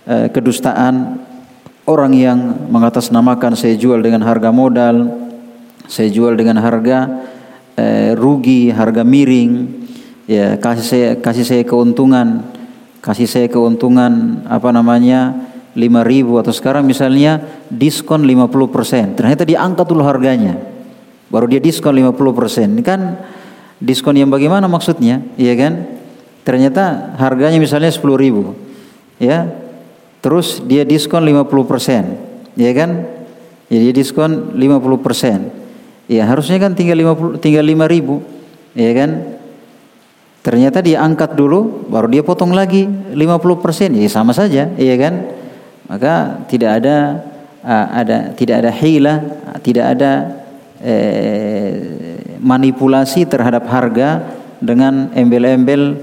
uh, 0.08 0.32
kedustaan 0.32 1.20
orang 1.84 2.12
yang 2.16 2.38
mengatasnamakan 2.72 3.52
saya 3.52 3.76
jual 3.76 4.00
dengan 4.00 4.24
harga 4.24 4.48
modal 4.48 5.12
saya 5.86 6.08
jual 6.10 6.34
dengan 6.34 6.58
harga 6.58 7.28
rugi 8.18 8.74
harga 8.74 9.06
miring 9.06 9.70
ya 10.26 10.58
kasih 10.58 10.86
saya 10.86 11.08
kasih 11.20 11.46
saya 11.46 11.62
keuntungan 11.62 12.42
kasih 13.04 13.28
saya 13.30 13.46
keuntungan 13.46 14.42
apa 14.50 14.74
namanya 14.74 15.46
5 15.76 16.08
ribu 16.08 16.40
atau 16.40 16.56
sekarang 16.56 16.88
misalnya 16.88 17.44
diskon 17.68 18.24
50%. 18.24 19.12
Ternyata 19.12 19.44
diangkat 19.44 19.84
dulu 19.84 20.02
harganya. 20.02 20.56
Baru 21.28 21.44
dia 21.44 21.60
diskon 21.60 21.92
50%. 21.92 22.72
Ini 22.72 22.82
kan 22.82 23.20
diskon 23.76 24.16
yang 24.16 24.32
bagaimana 24.32 24.64
maksudnya? 24.66 25.20
Iya 25.36 25.54
kan? 25.60 25.72
Ternyata 26.48 27.12
harganya 27.20 27.60
misalnya 27.60 27.92
10 27.92 28.16
ribu. 28.16 28.56
Ya. 29.20 29.52
Terus 30.24 30.64
dia 30.64 30.88
diskon 30.88 31.28
50%. 31.28 32.56
Ya 32.56 32.72
kan? 32.72 33.04
Jadi 33.68 33.92
diskon 33.92 34.56
50%. 34.56 36.08
Ya 36.08 36.24
harusnya 36.24 36.56
kan 36.56 36.72
tinggal 36.72 36.96
50 36.96 37.36
tinggal 37.42 37.68
5 37.68 37.84
ribu. 37.84 38.24
Ya 38.72 38.96
kan? 38.96 39.36
Ternyata 40.46 40.78
dia 40.78 41.02
angkat 41.02 41.34
dulu, 41.34 41.90
baru 41.90 42.06
dia 42.06 42.22
potong 42.22 42.54
lagi 42.54 42.86
50%. 42.86 43.98
Ya 43.98 44.06
sama 44.06 44.30
saja, 44.30 44.70
iya 44.78 44.94
kan? 44.94 45.26
Maka 45.86 46.42
tidak 46.50 46.82
ada 46.82 46.96
uh, 47.62 47.86
ada 47.94 48.16
tidak 48.34 48.62
ada 48.62 48.70
hila, 48.70 49.14
tidak 49.62 49.86
ada 49.98 50.12
eh, 50.82 51.72
manipulasi 52.38 53.26
terhadap 53.26 53.66
harga 53.66 54.22
dengan 54.60 55.10
embel-embel 55.12 55.98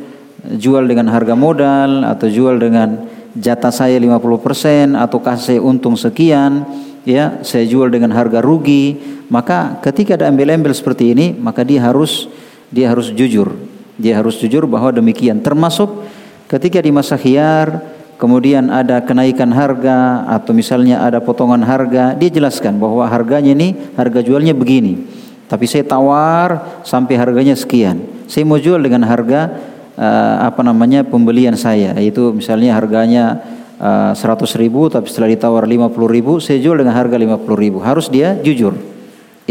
jual 0.60 0.84
dengan 0.86 1.08
harga 1.08 1.34
modal 1.38 2.04
atau 2.04 2.28
jual 2.28 2.60
dengan 2.60 3.08
jatah 3.34 3.74
saya 3.74 3.98
50% 3.98 4.94
atau 5.00 5.18
kasih 5.24 5.64
untung 5.64 5.98
sekian 5.98 6.68
ya 7.08 7.42
saya 7.42 7.66
jual 7.66 7.90
dengan 7.90 8.12
harga 8.12 8.44
rugi. 8.44 9.16
Maka 9.32 9.82
ketika 9.82 10.20
ada 10.20 10.30
embel-embel 10.30 10.76
seperti 10.76 11.16
ini 11.16 11.34
maka 11.34 11.64
dia 11.66 11.82
harus 11.82 12.28
dia 12.70 12.92
harus 12.92 13.10
jujur. 13.10 13.56
Dia 13.94 14.18
harus 14.18 14.42
jujur 14.42 14.66
bahwa 14.66 14.90
demikian. 14.90 15.42
Termasuk 15.42 16.02
ketika 16.50 16.82
di 16.82 16.90
masa 16.90 17.14
khiyar 17.14 17.93
kemudian 18.24 18.72
ada 18.72 19.04
kenaikan 19.04 19.52
harga 19.52 20.24
atau 20.32 20.56
misalnya 20.56 21.04
ada 21.04 21.20
potongan 21.20 21.60
harga, 21.60 22.16
dia 22.16 22.32
jelaskan 22.32 22.80
bahwa 22.80 23.04
harganya 23.04 23.52
ini 23.52 23.76
harga 24.00 24.24
jualnya 24.24 24.56
begini. 24.56 25.04
Tapi 25.52 25.68
saya 25.68 25.84
tawar 25.84 26.80
sampai 26.88 27.20
harganya 27.20 27.52
sekian. 27.52 28.00
Saya 28.32 28.48
mau 28.48 28.56
jual 28.56 28.80
dengan 28.80 29.04
harga 29.04 29.52
uh, 30.00 30.48
apa 30.48 30.64
namanya 30.64 31.04
pembelian 31.04 31.60
saya, 31.60 31.92
itu 32.00 32.32
misalnya 32.32 32.80
harganya 32.80 33.44
uh, 33.76 34.16
100 34.16 34.56
ribu 34.56 34.88
tapi 34.88 35.12
setelah 35.12 35.28
ditawar 35.28 35.68
50 35.68 35.92
ribu 36.08 36.40
saya 36.40 36.64
jual 36.64 36.80
dengan 36.80 36.96
harga 36.96 37.20
50 37.20 37.44
ribu. 37.60 37.84
Harus 37.84 38.08
dia 38.08 38.40
jujur. 38.40 38.80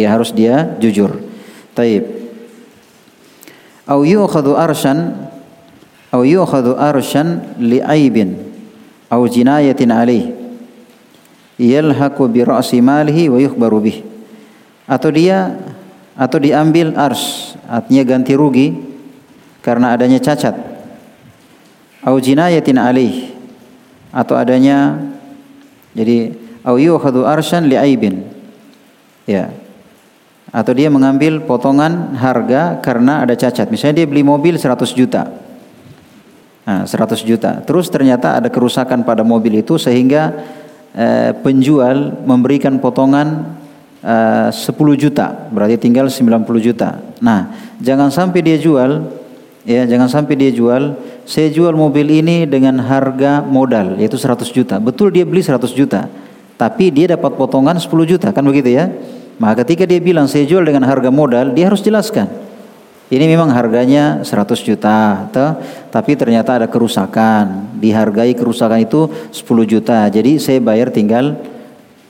Ya 0.00 0.08
harus 0.16 0.32
dia 0.32 0.80
jujur. 0.80 1.20
Taib. 1.76 2.08
Au 3.84 4.00
yu'khadhu 4.00 4.56
arshan 4.56 5.28
au 6.08 6.24
arshan 6.80 7.52
li'aibin 7.60 8.51
au 9.12 9.28
jinayatin 9.28 9.92
alaih 9.92 10.32
yalhaqu 11.60 12.24
bi 12.32 12.40
ra'si 12.40 12.80
malihi 12.80 13.28
wa 13.28 13.36
yukhbaru 13.36 13.78
bih. 13.84 13.98
Atau 14.88 15.12
dia 15.12 15.52
atau 16.16 16.40
diambil 16.40 16.96
ars. 16.96 17.52
Artinya 17.68 18.02
ganti 18.08 18.32
rugi 18.32 18.72
karena 19.60 19.92
adanya 19.92 20.16
cacat. 20.16 20.56
Au 22.00 22.16
jinayatin 22.16 22.80
alaih 22.80 23.36
atau 24.10 24.34
adanya 24.34 24.96
jadi 25.92 26.32
au 26.64 26.80
yukhadhu 26.80 27.28
arshan 27.28 27.68
li'aibin 27.68 28.24
ya. 29.28 29.52
Atau 30.52 30.76
dia 30.76 30.92
mengambil 30.92 31.40
potongan 31.44 32.12
harga 32.16 32.76
karena 32.84 33.24
ada 33.24 33.32
cacat. 33.32 33.72
Misalnya 33.72 34.04
dia 34.04 34.06
beli 34.08 34.20
mobil 34.20 34.60
100 34.60 34.84
juta 34.92 35.32
Nah, 36.62 36.86
100 36.86 37.26
juta. 37.26 37.58
Terus 37.66 37.90
ternyata 37.90 38.38
ada 38.38 38.46
kerusakan 38.46 39.02
pada 39.02 39.26
mobil 39.26 39.62
itu 39.62 39.78
sehingga 39.82 40.30
eh, 40.94 41.34
penjual 41.42 42.22
memberikan 42.22 42.78
potongan 42.78 43.58
eh, 44.04 44.48
10 44.54 44.70
juta, 44.94 45.50
berarti 45.50 45.76
tinggal 45.76 46.06
90 46.06 46.46
juta. 46.62 47.02
Nah, 47.18 47.50
jangan 47.82 48.14
sampai 48.14 48.40
dia 48.46 48.58
jual 48.62 49.22
Ya, 49.62 49.86
jangan 49.86 50.10
sampai 50.10 50.34
dia 50.34 50.50
jual, 50.50 50.98
saya 51.22 51.46
jual 51.46 51.70
mobil 51.78 52.10
ini 52.10 52.50
dengan 52.50 52.82
harga 52.82 53.46
modal 53.46 53.94
yaitu 53.94 54.18
100 54.18 54.50
juta. 54.50 54.82
Betul 54.82 55.14
dia 55.14 55.22
beli 55.22 55.38
100 55.38 55.70
juta. 55.70 56.10
Tapi 56.58 56.90
dia 56.90 57.14
dapat 57.14 57.38
potongan 57.38 57.78
10 57.78 57.86
juta, 58.06 58.34
kan 58.34 58.42
begitu 58.42 58.74
ya? 58.74 58.90
Maka 59.38 59.62
ketika 59.62 59.86
dia 59.86 60.02
bilang 60.02 60.26
saya 60.26 60.46
jual 60.50 60.66
dengan 60.66 60.82
harga 60.82 61.14
modal, 61.14 61.54
dia 61.54 61.70
harus 61.70 61.78
jelaskan. 61.78 62.26
Ini 63.10 63.28
memang 63.28 63.52
harganya 63.52 64.24
100 64.24 64.62
juta, 64.64 65.28
toh, 65.34 65.60
tapi 65.92 66.16
ternyata 66.16 66.56
ada 66.56 66.66
kerusakan. 66.70 67.76
Dihargai 67.76 68.32
kerusakan 68.32 68.84
itu 68.84 69.10
10 69.28 69.68
juta. 69.68 70.08
Jadi 70.08 70.40
saya 70.40 70.62
bayar 70.62 70.88
tinggal 70.88 71.36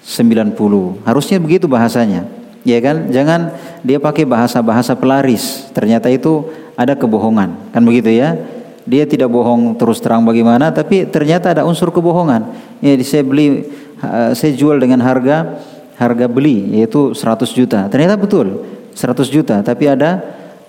90. 0.04 0.54
Harusnya 1.02 1.42
begitu 1.42 1.66
bahasanya. 1.66 2.28
Ya 2.62 2.78
kan? 2.78 3.10
Jangan 3.10 3.50
dia 3.82 3.98
pakai 3.98 4.22
bahasa-bahasa 4.22 4.94
pelaris. 4.94 5.66
Ternyata 5.74 6.06
itu 6.06 6.46
ada 6.78 6.94
kebohongan. 6.94 7.74
Kan 7.74 7.82
begitu 7.82 8.14
ya? 8.14 8.38
Dia 8.82 9.06
tidak 9.06 9.30
bohong 9.30 9.78
terus 9.78 10.02
terang 10.02 10.26
bagaimana, 10.26 10.74
tapi 10.74 11.06
ternyata 11.06 11.54
ada 11.54 11.62
unsur 11.62 11.94
kebohongan. 11.94 12.50
Ya, 12.82 12.98
saya 13.06 13.22
beli, 13.22 13.70
saya 14.34 14.52
jual 14.58 14.78
dengan 14.82 14.98
harga 15.02 15.58
harga 15.94 16.26
beli 16.26 16.74
yaitu 16.74 17.14
100 17.14 17.54
juta. 17.54 17.86
Ternyata 17.86 18.18
betul 18.18 18.66
100 18.94 19.30
juta, 19.30 19.62
tapi 19.62 19.86
ada 19.86 20.18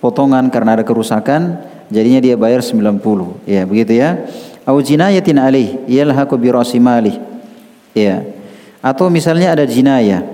potongan 0.03 0.51
karena 0.51 0.75
ada 0.75 0.83
kerusakan, 0.83 1.63
jadinya 1.87 2.19
dia 2.19 2.35
bayar 2.35 2.59
90. 2.59 2.99
Ya, 3.47 3.63
begitu 3.63 3.95
ya. 3.95 4.27
Au 4.67 4.83
jinayatin 4.83 5.39
alaih 5.39 5.79
yalhaqu 5.87 6.35
bi 6.35 6.51
rasimali. 6.51 7.15
Ya. 7.95 8.27
Atau 8.83 9.07
misalnya 9.07 9.55
ada 9.55 9.63
jinayah. 9.63 10.27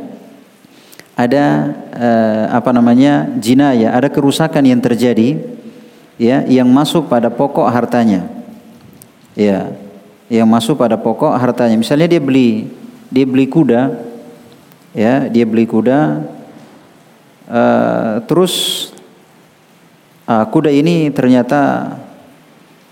Ada 1.13 1.45
uh, 1.93 2.45
apa 2.57 2.73
namanya? 2.73 3.29
jinayah, 3.37 3.93
ada 3.93 4.09
kerusakan 4.09 4.65
yang 4.65 4.81
terjadi 4.81 5.37
ya 6.17 6.47
yang 6.49 6.65
masuk 6.65 7.05
pada 7.05 7.29
pokok 7.29 7.69
hartanya. 7.69 8.25
Ya, 9.37 9.69
yang 10.33 10.49
masuk 10.49 10.81
pada 10.81 10.97
pokok 10.97 11.37
hartanya. 11.37 11.77
Misalnya 11.77 12.09
dia 12.09 12.21
beli 12.23 12.73
dia 13.13 13.25
beli 13.29 13.45
kuda 13.45 13.93
ya, 14.97 15.29
dia 15.29 15.45
beli 15.45 15.69
kuda 15.69 16.23
uh, 17.51 18.13
terus 18.25 18.87
uh, 20.29 20.45
kuda 20.53 20.69
ini 20.69 21.09
ternyata 21.09 21.97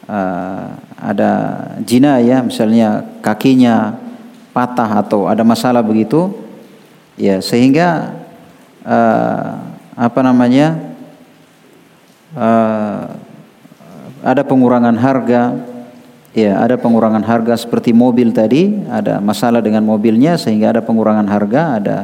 uh, 0.10 0.74
ada 0.98 1.32
jina 1.86 2.18
ya, 2.18 2.42
misalnya 2.42 3.06
kakinya 3.22 3.94
patah 4.50 5.06
atau 5.06 5.30
ada 5.30 5.46
masalah 5.46 5.86
begitu. 5.86 6.34
Ya, 7.14 7.38
sehingga 7.46 8.18
uh, 8.82 9.62
apa 9.94 10.20
namanya? 10.26 10.98
uh, 12.34 13.06
ada 14.26 14.42
pengurangan 14.44 14.98
harga 14.98 15.56
ya 16.34 16.58
ada 16.60 16.76
pengurangan 16.78 17.24
harga 17.24 17.54
seperti 17.58 17.94
mobil 17.94 18.34
tadi 18.34 18.86
ada 18.90 19.22
masalah 19.22 19.62
dengan 19.62 19.86
mobilnya 19.86 20.36
sehingga 20.36 20.74
ada 20.74 20.82
pengurangan 20.84 21.26
harga 21.30 21.62
ada 21.80 22.00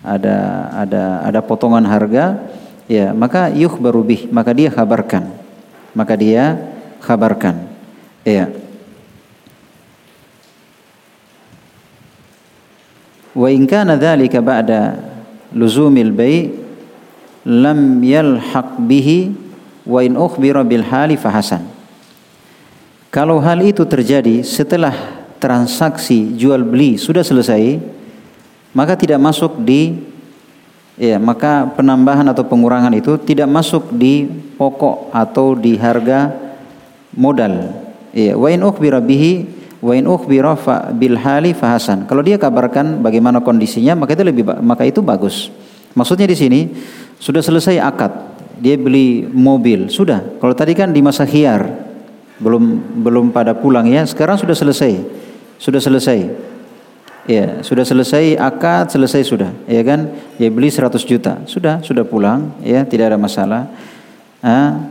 ada 0.00 0.36
ada 0.72 1.04
ada 1.28 1.40
potongan 1.44 1.84
harga 1.84 2.40
ya 2.90 3.14
maka 3.14 3.46
yuh 3.54 3.70
barubih 3.78 4.26
maka 4.34 4.50
dia 4.50 4.66
kabarkan 4.74 5.30
maka 5.94 6.18
dia 6.18 6.58
kabarkan 6.98 7.70
ya. 8.26 8.50
Wa 13.30 13.46
in 13.46 13.62
kana 13.70 13.94
dzalika 13.94 14.42
ba'da 14.42 14.98
luzumil 15.54 16.10
bai' 16.10 16.50
lam 17.46 18.02
yalhaq 18.02 18.76
bihi 18.84 19.32
wa 19.86 20.02
in 20.02 20.18
ukhbira 20.18 20.66
bil 20.66 20.84
hali 20.84 21.14
fahasan. 21.14 21.64
Kalau 23.10 23.42
hal 23.42 23.58
itu 23.62 23.82
terjadi 23.86 24.42
setelah 24.46 24.94
transaksi 25.42 26.36
jual 26.38 26.62
beli 26.62 26.94
sudah 26.94 27.26
selesai, 27.26 27.80
maka 28.70 28.94
tidak 28.94 29.18
masuk 29.18 29.58
di 29.62 29.98
ya, 31.00 31.16
maka 31.16 31.64
penambahan 31.72 32.28
atau 32.28 32.44
pengurangan 32.44 32.92
itu 32.92 33.16
tidak 33.24 33.48
masuk 33.48 33.88
di 33.96 34.28
pokok 34.60 35.08
atau 35.16 35.56
di 35.56 35.80
harga 35.80 36.36
modal. 37.16 37.72
Ya, 38.12 38.36
wa 38.36 38.52
in 38.52 38.60
ukhbira 38.60 39.00
bihi 39.00 39.48
wa 39.80 39.96
in 39.96 40.04
ukhbira 40.04 40.52
fa 40.60 40.92
bil 40.92 41.16
hali 41.16 41.56
fahasan. 41.56 42.04
Kalau 42.04 42.20
dia 42.20 42.36
kabarkan 42.36 43.00
bagaimana 43.00 43.40
kondisinya, 43.40 43.96
maka 43.96 44.12
itu 44.12 44.22
lebih 44.28 44.44
maka 44.60 44.84
itu 44.84 45.00
bagus. 45.00 45.48
Maksudnya 45.96 46.28
di 46.28 46.36
sini 46.36 46.60
sudah 47.16 47.40
selesai 47.40 47.80
akad, 47.80 48.12
dia 48.60 48.76
beli 48.76 49.24
mobil, 49.24 49.88
sudah. 49.88 50.20
Kalau 50.38 50.52
tadi 50.52 50.76
kan 50.76 50.92
di 50.92 51.00
masa 51.00 51.24
khiar, 51.24 51.66
belum 52.38 52.94
belum 53.00 53.32
pada 53.32 53.56
pulang 53.56 53.88
ya. 53.88 54.04
Sekarang 54.04 54.36
sudah 54.36 54.54
selesai, 54.54 55.00
sudah 55.56 55.80
selesai. 55.80 56.49
Ya, 57.30 57.62
sudah 57.62 57.86
selesai 57.86 58.34
akad, 58.34 58.90
selesai 58.90 59.22
sudah. 59.22 59.54
Ya 59.70 59.86
kan? 59.86 60.10
Ya 60.34 60.50
beli 60.50 60.66
100 60.66 60.98
juta, 61.06 61.38
sudah, 61.46 61.78
sudah 61.78 62.02
pulang, 62.02 62.58
ya 62.66 62.82
tidak 62.82 63.14
ada 63.14 63.18
masalah. 63.20 63.70
Ah, 64.42 64.90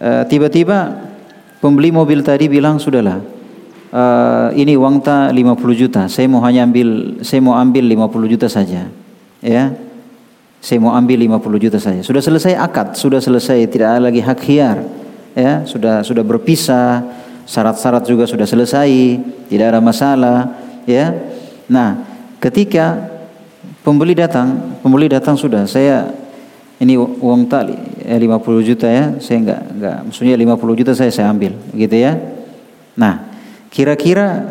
eh, 0.00 0.24
tiba-tiba 0.24 1.04
pembeli 1.60 1.92
mobil 1.92 2.24
tadi 2.24 2.48
bilang 2.48 2.80
sudahlah, 2.80 3.20
uh, 3.92 4.48
ini 4.56 4.76
uang 4.76 5.00
tak 5.04 5.32
50 5.32 5.76
juta, 5.76 6.02
saya 6.12 6.28
mau 6.28 6.40
hanya 6.44 6.64
ambil, 6.64 7.20
saya 7.20 7.40
mau 7.40 7.56
ambil 7.56 7.88
50 7.88 8.32
juta 8.32 8.48
saja, 8.52 8.88
ya 9.40 9.72
saya 10.64 10.80
mau 10.80 10.96
ambil 10.96 11.20
50 11.20 11.60
juta 11.60 11.76
saja. 11.76 12.00
Sudah 12.00 12.24
selesai 12.24 12.56
akad, 12.56 12.96
sudah 12.96 13.20
selesai, 13.20 13.68
tidak 13.68 13.96
ada 13.96 14.08
lagi 14.08 14.24
hak 14.24 14.40
hiar. 14.48 14.80
Ya, 15.36 15.60
sudah 15.68 16.00
sudah 16.00 16.24
berpisah, 16.24 17.04
syarat-syarat 17.44 18.08
juga 18.08 18.24
sudah 18.24 18.48
selesai, 18.48 18.88
tidak 19.52 19.66
ada 19.76 19.80
masalah, 19.84 20.56
ya. 20.88 21.33
Nah, 21.70 22.04
ketika 22.40 22.98
pembeli 23.80 24.12
datang, 24.12 24.76
pembeli 24.84 25.08
datang 25.08 25.36
sudah, 25.36 25.64
saya 25.64 26.12
ini 26.82 26.98
uang 26.98 27.48
tak 27.48 27.70
50 28.04 28.68
juta 28.68 28.88
ya, 28.90 29.16
saya 29.22 29.40
enggak 29.40 29.60
enggak 29.72 29.96
maksudnya 30.10 30.34
50 30.36 30.80
juta 30.80 30.92
saya 30.92 31.10
saya 31.14 31.32
ambil, 31.32 31.56
gitu 31.72 31.96
ya. 31.96 32.18
Nah, 32.98 33.32
kira-kira 33.72 34.44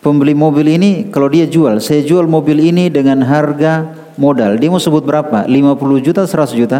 pembeli 0.00 0.32
mobil 0.32 0.80
ini 0.80 0.90
kalau 1.12 1.28
dia 1.28 1.44
jual, 1.44 1.76
saya 1.82 2.00
jual 2.00 2.24
mobil 2.24 2.56
ini 2.56 2.88
dengan 2.88 3.20
harga 3.20 3.84
modal. 4.16 4.56
Dia 4.56 4.68
mau 4.72 4.80
sebut 4.80 5.04
berapa? 5.04 5.44
50 5.44 6.06
juta, 6.06 6.24
100 6.24 6.56
juta? 6.56 6.78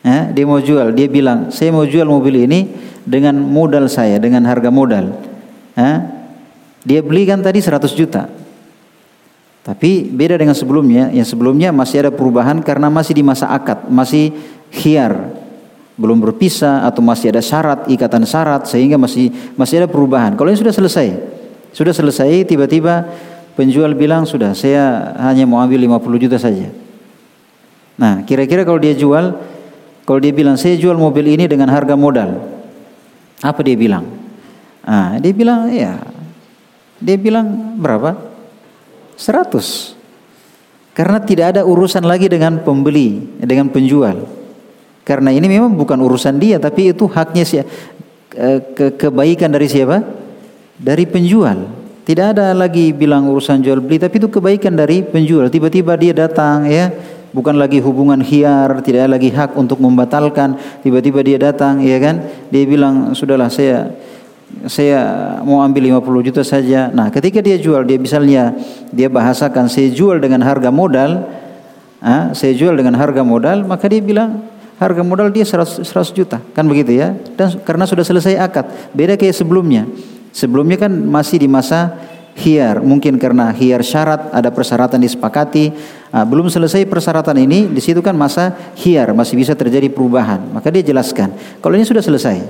Ya, 0.00 0.32
dia 0.32 0.44
mau 0.48 0.56
jual, 0.56 0.96
dia 0.96 1.12
bilang, 1.12 1.52
saya 1.52 1.68
mau 1.76 1.84
jual 1.84 2.08
mobil 2.08 2.48
ini 2.48 2.72
dengan 3.04 3.36
modal 3.36 3.84
saya, 3.84 4.16
dengan 4.16 4.48
harga 4.48 4.72
modal. 4.72 5.12
Ya, 5.76 6.19
dia 6.84 7.00
belikan 7.04 7.40
tadi 7.40 7.60
100 7.60 7.92
juta. 7.92 8.28
Tapi 9.60 10.08
beda 10.08 10.40
dengan 10.40 10.56
sebelumnya, 10.56 11.12
yang 11.12 11.28
sebelumnya 11.28 11.68
masih 11.70 12.08
ada 12.08 12.10
perubahan 12.10 12.64
karena 12.64 12.88
masih 12.88 13.12
di 13.12 13.20
masa 13.20 13.52
akad, 13.52 13.92
masih 13.92 14.32
khiar, 14.72 15.36
belum 16.00 16.16
berpisah 16.16 16.88
atau 16.88 17.04
masih 17.04 17.28
ada 17.28 17.44
syarat, 17.44 17.84
ikatan 17.92 18.24
syarat 18.24 18.64
sehingga 18.64 18.96
masih 18.96 19.28
masih 19.54 19.84
ada 19.84 19.88
perubahan. 19.88 20.32
Kalau 20.32 20.48
ini 20.48 20.56
sudah 20.56 20.72
selesai, 20.72 21.12
sudah 21.76 21.92
selesai 21.92 22.48
tiba-tiba 22.48 23.04
Penjual 23.60 23.92
bilang 23.92 24.24
sudah 24.24 24.56
saya 24.56 25.12
hanya 25.20 25.44
mau 25.44 25.60
ambil 25.60 25.84
50 25.84 26.24
juta 26.24 26.40
saja. 26.40 26.72
Nah 28.00 28.24
kira-kira 28.24 28.64
kalau 28.64 28.80
dia 28.80 28.96
jual, 28.96 29.36
kalau 30.08 30.16
dia 30.16 30.32
bilang 30.32 30.56
saya 30.56 30.80
jual 30.80 30.96
mobil 30.96 31.28
ini 31.28 31.44
dengan 31.44 31.68
harga 31.68 31.92
modal, 31.92 32.40
apa 33.44 33.60
dia 33.60 33.76
bilang? 33.76 34.06
Ah 34.80 35.20
dia 35.20 35.36
bilang 35.36 35.68
ya, 35.68 35.98
dia 37.00 37.16
bilang 37.16 37.76
berapa? 37.80 38.14
100. 39.16 39.96
Karena 40.92 41.18
tidak 41.20 41.56
ada 41.56 41.62
urusan 41.64 42.04
lagi 42.04 42.28
dengan 42.28 42.60
pembeli, 42.60 43.40
dengan 43.40 43.72
penjual. 43.72 44.28
Karena 45.04 45.32
ini 45.32 45.48
memang 45.48 45.72
bukan 45.72 45.96
urusan 45.96 46.36
dia, 46.36 46.60
tapi 46.60 46.92
itu 46.92 47.08
haknya 47.08 47.42
siapa? 47.42 47.68
Ke 48.76 48.94
kebaikan 48.94 49.50
dari 49.50 49.66
siapa? 49.66 50.04
Dari 50.76 51.04
penjual. 51.08 51.66
Tidak 52.04 52.26
ada 52.36 52.52
lagi 52.52 52.92
bilang 52.92 53.28
urusan 53.32 53.64
jual 53.64 53.80
beli, 53.80 54.00
tapi 54.00 54.20
itu 54.20 54.28
kebaikan 54.28 54.76
dari 54.76 55.00
penjual. 55.00 55.48
Tiba-tiba 55.48 55.96
dia 55.96 56.12
datang 56.12 56.68
ya, 56.68 56.92
bukan 57.30 57.54
lagi 57.54 57.78
hubungan 57.78 58.18
hiar, 58.18 58.82
tidak 58.82 59.06
ada 59.06 59.10
lagi 59.14 59.30
hak 59.30 59.54
untuk 59.56 59.78
membatalkan. 59.78 60.58
Tiba-tiba 60.82 61.22
dia 61.22 61.38
datang, 61.38 61.80
ya 61.80 61.96
kan? 62.02 62.26
Dia 62.50 62.66
bilang, 62.66 63.14
"Sudahlah, 63.14 63.48
saya 63.48 63.94
saya 64.66 65.00
mau 65.42 65.60
ambil 65.64 65.90
50 65.90 66.26
juta 66.26 66.42
saja." 66.44 66.90
Nah, 66.92 67.08
ketika 67.08 67.40
dia 67.40 67.56
jual, 67.56 67.82
dia 67.86 67.96
misalnya 67.96 68.54
dia 68.90 69.06
bahasakan 69.06 69.70
saya 69.70 69.88
jual 69.90 70.18
dengan 70.18 70.42
harga 70.42 70.68
modal, 70.68 71.26
ah, 72.02 72.34
saya 72.36 72.52
jual 72.54 72.76
dengan 72.76 72.94
harga 72.98 73.24
modal, 73.24 73.64
maka 73.64 73.86
dia 73.86 74.02
bilang 74.02 74.44
harga 74.80 75.02
modal 75.04 75.28
dia 75.28 75.44
100, 75.44 75.84
100 75.84 76.12
juta, 76.14 76.38
kan 76.56 76.64
begitu 76.64 76.96
ya? 76.96 77.12
Dan 77.36 77.60
karena 77.62 77.84
sudah 77.84 78.04
selesai 78.04 78.40
akad, 78.40 78.66
beda 78.96 79.16
kayak 79.20 79.36
sebelumnya. 79.36 79.84
Sebelumnya 80.30 80.78
kan 80.78 80.92
masih 80.94 81.42
di 81.42 81.48
masa 81.50 81.98
hiar, 82.38 82.80
mungkin 82.80 83.18
karena 83.18 83.52
hiar 83.52 83.82
syarat, 83.82 84.30
ada 84.32 84.48
persyaratan 84.48 85.02
disepakati, 85.02 85.74
Nah, 86.10 86.26
belum 86.26 86.50
selesai 86.50 86.82
persyaratan 86.90 87.38
ini, 87.38 87.70
di 87.70 87.78
situ 87.78 88.02
kan 88.02 88.18
masa 88.18 88.50
hiar 88.74 89.14
masih 89.14 89.38
bisa 89.38 89.54
terjadi 89.54 89.86
perubahan. 89.86 90.42
Maka 90.50 90.66
dia 90.74 90.82
jelaskan. 90.82 91.30
Kalau 91.62 91.78
ini 91.78 91.86
sudah 91.86 92.02
selesai, 92.02 92.42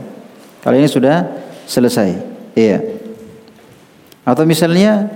kalau 0.64 0.80
ini 0.80 0.88
sudah 0.88 1.28
selesai, 1.70 2.18
iya. 2.58 2.82
Atau 4.26 4.42
misalnya 4.42 5.06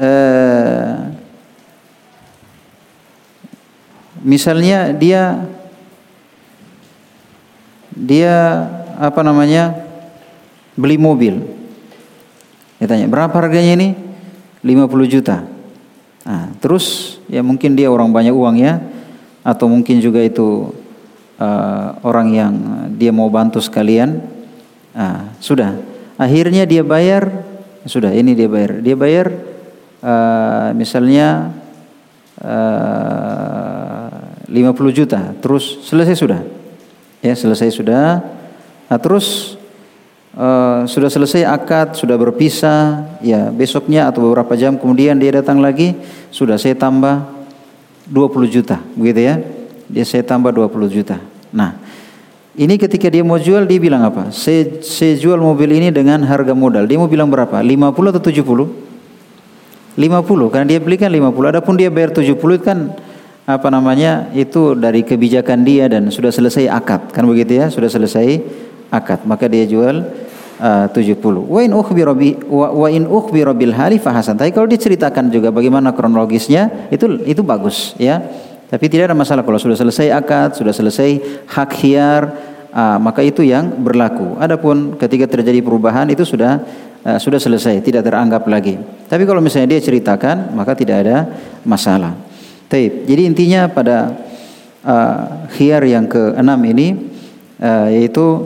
eh, 0.00 1.12
misalnya 4.24 4.96
dia 4.96 5.44
dia 7.92 8.34
apa 8.96 9.20
namanya 9.20 9.76
beli 10.76 10.96
mobil. 10.96 11.44
Dia 12.76 12.88
tanya 12.88 13.08
berapa 13.08 13.32
harganya 13.32 13.76
ini? 13.76 13.88
50 14.60 15.08
juta. 15.08 15.46
Nah, 16.26 16.52
terus 16.58 17.16
ya 17.30 17.40
mungkin 17.40 17.78
dia 17.78 17.88
orang 17.88 18.12
banyak 18.12 18.34
uang 18.34 18.56
ya, 18.60 18.82
atau 19.46 19.70
mungkin 19.70 20.02
juga 20.02 20.20
itu 20.20 20.74
uh, 21.38 21.88
orang 22.02 22.28
yang 22.34 22.52
dia 22.98 23.14
mau 23.14 23.30
bantu 23.30 23.62
sekalian. 23.62 24.20
Nah, 24.92 25.25
sudah. 25.40 25.76
Akhirnya 26.16 26.64
dia 26.64 26.80
bayar, 26.80 27.28
sudah 27.84 28.12
ini 28.12 28.32
dia 28.32 28.48
bayar. 28.48 28.80
Dia 28.80 28.96
bayar 28.96 29.26
uh, 30.00 30.68
misalnya 30.72 31.52
uh, 32.40 34.08
50 34.46 34.96
juta, 34.96 35.20
terus 35.42 35.84
selesai 35.84 36.16
sudah. 36.16 36.40
Ya, 37.20 37.34
selesai 37.34 37.74
sudah. 37.74 38.22
Nah, 38.86 38.98
terus 39.02 39.58
uh, 40.38 40.86
sudah 40.86 41.10
selesai 41.10 41.42
akad, 41.42 41.98
sudah 41.98 42.14
berpisah, 42.14 43.18
ya 43.18 43.50
besoknya 43.50 44.06
atau 44.06 44.30
beberapa 44.30 44.54
jam 44.54 44.78
kemudian 44.78 45.18
dia 45.18 45.34
datang 45.34 45.58
lagi, 45.58 45.98
sudah 46.30 46.54
saya 46.56 46.78
tambah 46.78 47.26
20 48.06 48.54
juta, 48.54 48.78
begitu 48.94 49.20
ya. 49.26 49.34
Dia 49.90 50.06
saya 50.06 50.22
tambah 50.22 50.54
20 50.54 50.70
juta. 50.90 51.18
Nah, 51.50 51.78
ini 52.56 52.80
ketika 52.80 53.12
dia 53.12 53.20
mau 53.20 53.36
jual 53.36 53.68
dia 53.68 53.76
bilang 53.76 54.00
apa? 54.00 54.32
Saya, 54.32 54.80
saya 54.80 55.12
jual 55.20 55.36
mobil 55.36 55.76
ini 55.76 55.92
dengan 55.92 56.24
harga 56.24 56.56
modal. 56.56 56.88
Dia 56.88 56.96
mau 56.96 57.04
bilang 57.04 57.28
berapa? 57.28 57.60
50 57.60 57.92
atau 57.92 58.22
70? 58.24 58.86
50 59.96 60.52
karena 60.52 60.66
dia 60.68 60.80
belikan 60.80 61.12
50. 61.12 61.52
Adapun 61.52 61.76
dia 61.76 61.92
bayar 61.92 62.16
70 62.16 62.32
kan 62.64 62.96
apa 63.44 63.68
namanya? 63.68 64.32
Itu 64.32 64.72
dari 64.72 65.04
kebijakan 65.04 65.68
dia 65.68 65.92
dan 65.92 66.08
sudah 66.08 66.32
selesai 66.32 66.72
akad. 66.72 67.12
Kan 67.12 67.28
begitu 67.28 67.60
ya? 67.60 67.68
Sudah 67.68 67.92
selesai 67.92 68.40
akad. 68.88 69.28
Maka 69.28 69.52
dia 69.52 69.68
jual 69.68 70.08
uh, 70.56 70.88
70. 70.88 71.12
Wa 71.44 71.60
in 71.60 71.76
ukhbira 71.76 72.16
bi 72.16 72.40
wa, 72.48 72.88
in 72.88 73.04
ukhbira 73.04 73.52
bil 73.52 73.76
hali. 73.76 74.00
Tapi 74.00 74.48
kalau 74.56 74.64
diceritakan 74.64 75.28
juga 75.28 75.52
bagaimana 75.52 75.92
kronologisnya 75.92 76.88
itu 76.88 77.20
itu 77.28 77.44
bagus 77.44 77.92
ya. 78.00 78.24
Tapi 78.76 78.92
tidak 78.92 79.08
ada 79.08 79.16
masalah 79.16 79.40
kalau 79.40 79.56
sudah 79.56 79.72
selesai 79.72 80.12
akad, 80.12 80.52
sudah 80.52 80.68
selesai 80.68 81.40
hak 81.48 81.70
hiar, 81.80 82.28
uh, 82.76 83.00
maka 83.00 83.24
itu 83.24 83.40
yang 83.40 83.72
berlaku. 83.72 84.36
Adapun 84.36 85.00
ketika 85.00 85.24
terjadi 85.24 85.64
perubahan 85.64 86.04
itu 86.12 86.28
sudah 86.28 86.60
uh, 87.00 87.16
sudah 87.16 87.40
selesai, 87.40 87.80
tidak 87.80 88.04
teranggap 88.04 88.44
lagi. 88.44 88.76
Tapi 89.08 89.24
kalau 89.24 89.40
misalnya 89.40 89.72
dia 89.72 89.80
ceritakan, 89.80 90.52
maka 90.52 90.76
tidak 90.76 91.08
ada 91.08 91.24
masalah. 91.64 92.20
Taib. 92.68 93.08
Jadi 93.08 93.24
intinya 93.24 93.64
pada 93.64 94.12
uh, 94.84 95.48
khiar 95.56 95.80
yang 95.88 96.04
keenam 96.04 96.60
ini 96.68 97.16
uh, 97.64 97.88
yaitu 97.88 98.44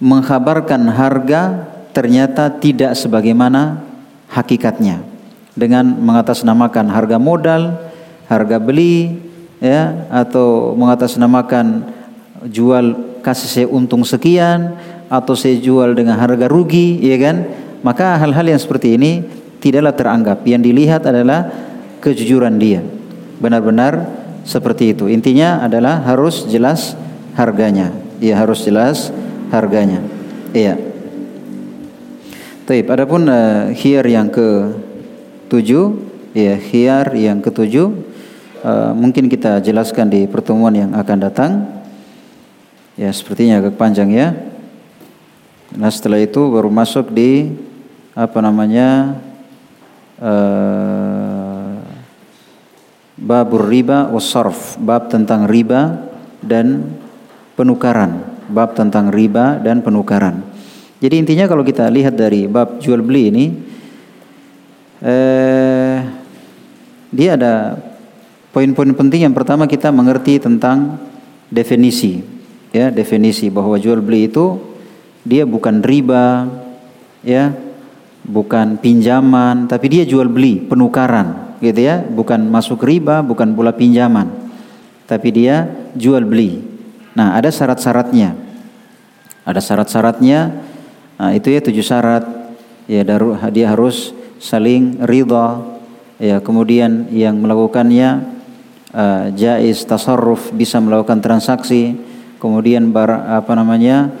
mengkhabarkan 0.00 0.80
harga 0.88 1.60
ternyata 1.92 2.48
tidak 2.56 2.96
sebagaimana 2.96 3.84
hakikatnya 4.32 5.04
dengan 5.52 5.92
mengatasnamakan 5.92 6.88
harga 6.88 7.20
modal, 7.20 7.83
harga 8.28 8.56
beli 8.60 9.16
ya 9.60 10.08
atau 10.12 10.72
mengatasnamakan 10.76 11.88
jual 12.48 13.18
kasih 13.24 13.48
saya 13.48 13.66
untung 13.68 14.04
sekian 14.04 14.76
atau 15.08 15.32
saya 15.32 15.56
jual 15.56 15.96
dengan 15.96 16.20
harga 16.20 16.48
rugi 16.48 17.00
ya 17.00 17.16
kan 17.20 17.36
maka 17.84 18.16
hal-hal 18.20 18.44
yang 18.44 18.60
seperti 18.60 18.96
ini 18.96 19.24
tidaklah 19.60 19.96
teranggap 19.96 20.44
yang 20.44 20.60
dilihat 20.60 21.04
adalah 21.08 21.48
kejujuran 22.04 22.60
dia 22.60 22.84
benar-benar 23.40 24.08
seperti 24.44 24.92
itu 24.92 25.08
intinya 25.08 25.64
adalah 25.64 26.04
harus 26.04 26.44
jelas 26.48 26.92
harganya 27.36 28.04
dia 28.20 28.38
harus 28.38 28.62
jelas 28.64 29.12
harganya. 29.52 30.00
Iya. 30.54 30.78
Taib. 32.64 32.88
Adapun 32.88 33.28
uh, 33.28 33.74
khiyar 33.76 34.06
yang 34.08 34.32
ke 34.32 34.72
tujuh, 35.52 36.00
ya 36.32 36.56
khiyar 36.56 37.12
yang 37.12 37.44
ketujuh 37.44 37.92
uh, 38.64 38.96
mungkin 38.96 39.28
kita 39.28 39.60
jelaskan 39.60 40.08
di 40.08 40.24
pertemuan 40.24 40.72
yang 40.72 40.90
akan 40.96 41.18
datang. 41.20 41.52
Ya 42.96 43.12
sepertinya 43.12 43.60
agak 43.60 43.76
panjang 43.76 44.08
ya. 44.10 44.32
Nah 45.76 45.90
setelah 45.92 46.22
itu 46.24 46.40
baru 46.48 46.72
masuk 46.72 47.12
di 47.12 47.52
apa 48.16 48.38
namanya 48.40 49.20
uh, 50.22 51.78
babur 53.20 53.68
riba 53.68 54.08
wasarf 54.08 54.80
bab 54.80 55.12
tentang 55.12 55.44
riba 55.44 56.08
dan 56.40 56.96
penukaran 57.58 58.34
bab 58.48 58.76
tentang 58.76 59.08
riba 59.08 59.60
dan 59.60 59.80
penukaran. 59.80 60.44
Jadi 61.00 61.20
intinya 61.20 61.44
kalau 61.48 61.64
kita 61.64 61.88
lihat 61.88 62.16
dari 62.16 62.48
bab 62.48 62.80
jual 62.80 63.00
beli 63.04 63.28
ini, 63.28 63.46
eh, 65.04 65.98
dia 67.12 67.30
ada 67.36 67.76
poin-poin 68.54 68.94
penting. 68.94 69.26
Yang 69.26 69.34
pertama 69.42 69.66
kita 69.66 69.90
mengerti 69.90 70.38
tentang 70.38 71.02
definisi, 71.50 72.22
ya 72.70 72.94
definisi 72.94 73.50
bahwa 73.50 73.74
jual 73.74 73.98
beli 73.98 74.30
itu 74.30 74.62
dia 75.26 75.42
bukan 75.42 75.82
riba, 75.82 76.46
ya 77.26 77.50
bukan 78.22 78.78
pinjaman, 78.78 79.66
tapi 79.66 79.90
dia 79.90 80.06
jual 80.06 80.30
beli 80.30 80.62
penukaran, 80.62 81.58
gitu 81.58 81.82
ya, 81.82 82.00
bukan 82.00 82.46
masuk 82.46 82.80
riba, 82.86 83.20
bukan 83.20 83.52
pula 83.52 83.74
pinjaman, 83.74 84.30
tapi 85.10 85.34
dia 85.34 85.68
jual 85.98 86.22
beli. 86.24 86.62
Nah, 87.14 87.38
ada 87.38 87.52
syarat-syaratnya. 87.52 88.34
Ada 89.46 89.60
syarat-syaratnya. 89.62 90.50
Nah, 91.14 91.30
itu 91.30 91.46
ya 91.52 91.62
tujuh 91.62 91.84
syarat. 91.84 92.26
Ya, 92.90 93.06
dia 93.54 93.66
harus 93.70 94.10
saling 94.42 94.98
ridha. 95.04 95.62
Ya, 96.18 96.42
kemudian 96.42 97.06
yang 97.14 97.38
melakukannya 97.38 98.33
uh, 98.94 99.34
jaiz 99.34 99.82
tasarruf 99.82 100.54
bisa 100.54 100.78
melakukan 100.78 101.18
transaksi. 101.18 101.98
Kemudian 102.38 102.94
bar, 102.94 103.10
apa 103.34 103.52
namanya? 103.58 104.14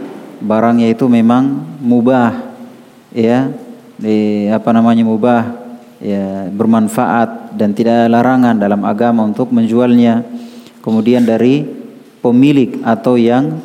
barangnya 0.44 0.92
itu 0.92 1.08
memang 1.08 1.64
mubah 1.80 2.36
ya 3.16 3.48
di 3.96 4.50
apa 4.52 4.76
namanya 4.76 5.00
mubah 5.06 5.42
ya 6.02 6.52
bermanfaat 6.52 7.56
dan 7.56 7.72
tidak 7.72 8.12
larangan 8.12 8.58
dalam 8.60 8.84
agama 8.84 9.24
untuk 9.24 9.48
menjualnya 9.54 10.20
kemudian 10.84 11.24
dari 11.24 11.64
pemilik 12.20 12.76
atau 12.84 13.16
yang 13.16 13.56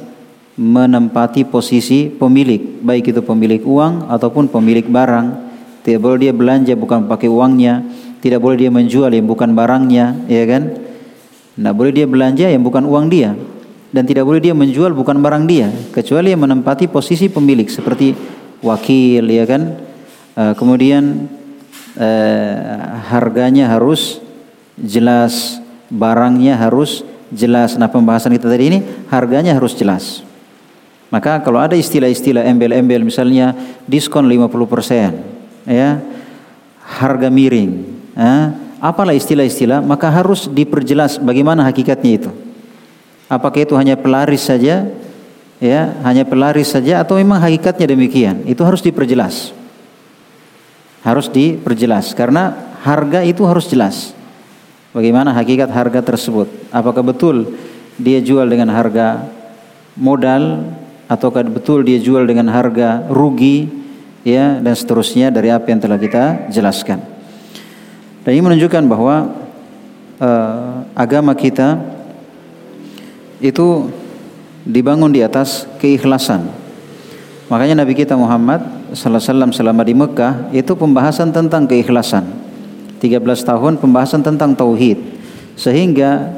menempati 0.60 1.48
posisi 1.48 2.12
pemilik, 2.12 2.84
baik 2.84 3.16
itu 3.16 3.24
pemilik 3.24 3.64
uang 3.64 4.12
ataupun 4.12 4.52
pemilik 4.52 4.84
barang. 4.84 5.48
Tidak 5.80 5.96
boleh 5.96 6.28
dia 6.28 6.34
belanja 6.36 6.76
bukan 6.76 7.08
pakai 7.08 7.32
uangnya, 7.32 7.88
tidak 8.20 8.44
boleh 8.44 8.60
dia 8.60 8.68
menjual 8.68 9.08
yang 9.08 9.24
bukan 9.24 9.56
barangnya, 9.56 10.28
ya 10.28 10.44
kan? 10.44 10.89
Tidak 11.60 11.76
boleh 11.76 11.92
dia 11.92 12.08
belanja 12.08 12.48
yang 12.48 12.64
bukan 12.64 12.88
uang 12.88 13.12
dia 13.12 13.36
dan 13.92 14.08
tidak 14.08 14.24
boleh 14.24 14.40
dia 14.40 14.56
menjual 14.56 14.96
bukan 14.96 15.20
barang 15.20 15.44
dia, 15.50 15.68
kecuali 15.92 16.32
yang 16.32 16.46
menempati 16.46 16.88
posisi 16.88 17.28
pemilik 17.28 17.66
seperti 17.68 18.14
wakil, 18.64 19.26
ya 19.28 19.44
kan? 19.50 19.76
Uh, 20.40 20.54
kemudian 20.56 21.28
uh, 21.98 23.02
harganya 23.12 23.68
harus 23.76 24.22
jelas, 24.80 25.60
barangnya 25.90 26.56
harus 26.56 27.04
jelas. 27.34 27.76
Nah 27.76 27.90
pembahasan 27.90 28.38
kita 28.38 28.48
tadi 28.48 28.64
ini 28.72 28.80
harganya 29.10 29.58
harus 29.58 29.74
jelas. 29.74 30.22
Maka 31.10 31.42
kalau 31.42 31.58
ada 31.58 31.74
istilah-istilah 31.74 32.46
embel-embel 32.46 33.02
misalnya 33.02 33.58
diskon 33.90 34.30
50% 34.30 35.66
ya 35.66 35.98
harga 36.86 37.28
miring 37.34 37.72
ya, 38.14 38.54
apalah 38.80 39.16
istilah-istilah 39.16 39.84
maka 39.84 40.10
harus 40.12 40.48
diperjelas 40.50 41.20
bagaimana 41.22 41.68
hakikatnya 41.68 42.12
itu. 42.26 42.32
Apakah 43.30 43.62
itu 43.62 43.78
hanya 43.78 43.94
pelaris 43.94 44.50
saja 44.50 44.90
ya 45.62 45.82
hanya 46.08 46.26
pelaris 46.26 46.74
saja 46.74 47.04
atau 47.04 47.20
memang 47.20 47.38
hakikatnya 47.38 47.94
demikian 47.94 48.48
itu 48.48 48.64
harus 48.64 48.80
diperjelas 48.80 49.52
harus 51.04 51.28
diperjelas 51.28 52.16
karena 52.16 52.56
harga 52.80 53.28
itu 53.28 53.44
harus 53.44 53.68
jelas 53.68 54.16
Bagaimana 54.90 55.38
hakikat 55.38 55.70
harga 55.70 56.02
tersebut? 56.02 56.50
Apakah 56.74 57.06
betul 57.06 57.54
dia 58.02 58.18
jual 58.26 58.50
dengan 58.50 58.74
harga 58.74 59.30
modal 59.94 60.66
ataukah 61.06 61.46
betul 61.46 61.86
dia 61.86 62.02
jual 62.02 62.26
dengan 62.26 62.50
harga 62.50 63.06
rugi 63.06 63.70
ya 64.26 64.58
dan 64.58 64.74
seterusnya 64.74 65.30
dari 65.30 65.54
apa 65.54 65.70
yang 65.70 65.78
telah 65.78 66.02
kita 66.02 66.50
jelaskan. 66.50 67.06
Dan 68.30 68.38
ini 68.38 68.46
menunjukkan 68.46 68.86
bahwa 68.86 69.26
uh, 70.22 70.86
agama 70.94 71.34
kita 71.34 71.82
itu 73.42 73.90
dibangun 74.62 75.10
di 75.10 75.26
atas 75.26 75.66
keikhlasan. 75.82 76.46
Makanya 77.50 77.82
Nabi 77.82 77.98
kita 77.98 78.14
Muhammad 78.14 78.62
sallallahu 78.94 79.18
alaihi 79.18 79.34
wasallam 79.34 79.50
selama 79.50 79.82
di 79.82 79.98
Mekah 79.98 80.34
itu 80.54 80.78
pembahasan 80.78 81.34
tentang 81.34 81.66
keikhlasan. 81.66 82.30
13 83.02 83.18
tahun 83.26 83.82
pembahasan 83.82 84.22
tentang 84.22 84.54
tauhid. 84.54 85.02
Sehingga 85.58 86.30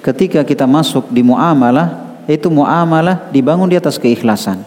ketika 0.00 0.40
kita 0.40 0.64
masuk 0.64 1.12
di 1.12 1.20
muamalah 1.20 2.16
itu 2.32 2.48
muamalah 2.48 3.28
dibangun 3.28 3.68
di 3.68 3.76
atas 3.76 4.00
keikhlasan. 4.00 4.64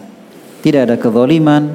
Tidak 0.62 0.86
ada 0.86 0.94
kezaliman, 0.94 1.74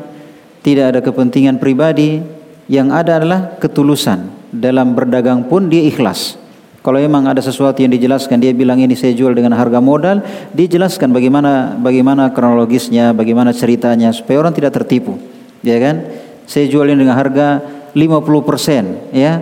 tidak 0.63 0.95
ada 0.95 0.99
kepentingan 1.03 1.59
pribadi, 1.59 2.23
yang 2.71 2.95
ada 2.95 3.19
adalah 3.19 3.59
ketulusan. 3.59 4.34
Dalam 4.55 4.95
berdagang 4.95 5.51
pun 5.51 5.67
dia 5.67 5.83
ikhlas. 5.83 6.39
Kalau 6.85 7.01
memang 7.01 7.25
ada 7.25 7.41
sesuatu 7.41 7.81
yang 7.81 7.89
dijelaskan, 7.89 8.37
dia 8.37 8.53
bilang 8.53 8.77
ini 8.77 8.93
saya 8.93 9.17
jual 9.17 9.33
dengan 9.33 9.57
harga 9.57 9.81
modal, 9.81 10.21
dijelaskan 10.53 11.09
bagaimana 11.09 11.73
bagaimana 11.81 12.29
kronologisnya, 12.29 13.09
bagaimana 13.09 13.49
ceritanya 13.57 14.13
supaya 14.13 14.45
orang 14.45 14.53
tidak 14.53 14.77
tertipu. 14.77 15.17
Ya 15.65 15.81
kan? 15.81 16.05
Saya 16.45 16.69
jual 16.69 16.85
ini 16.85 17.01
dengan 17.01 17.17
harga 17.17 17.57
50%, 17.97 19.17
ya. 19.17 19.41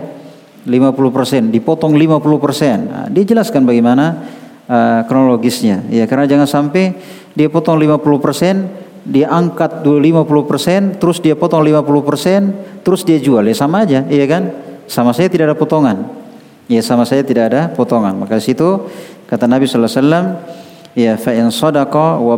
50%, 0.64 1.52
dipotong 1.52 1.92
50%. 1.92 2.88
Nah, 2.88 3.06
dijelaskan 3.12 3.68
bagaimana 3.68 4.24
uh, 4.64 5.04
kronologisnya. 5.04 5.84
Ya, 5.92 6.08
karena 6.08 6.24
jangan 6.24 6.48
sampai 6.48 6.96
dia 7.36 7.52
potong 7.52 7.76
50%, 7.76 9.04
dia 9.04 9.28
angkat 9.28 9.84
dulu 9.84 10.00
50%, 10.00 10.96
terus 10.96 11.20
dia 11.20 11.36
potong 11.36 11.60
50%, 11.60 12.80
terus 12.80 13.04
dia 13.04 13.20
jual. 13.20 13.44
Ya 13.44 13.52
sama 13.52 13.84
aja, 13.84 14.08
iya 14.08 14.24
kan? 14.24 14.63
Sama 14.86 15.16
saya 15.16 15.28
tidak 15.32 15.52
ada 15.52 15.56
potongan. 15.56 16.04
Ya 16.64 16.80
sama 16.80 17.04
saya 17.04 17.20
tidak 17.20 17.52
ada 17.52 17.68
potongan. 17.68 18.16
Maka 18.16 18.40
situ 18.40 18.88
kata 19.28 19.44
Nabi 19.44 19.68
sallallahu 19.68 19.92
alaihi 19.92 20.00
wasallam, 20.00 20.26
ya 20.96 21.12
fa 21.20 21.32
in 21.36 21.52
sadaqa 21.52 22.16
wa 22.16 22.36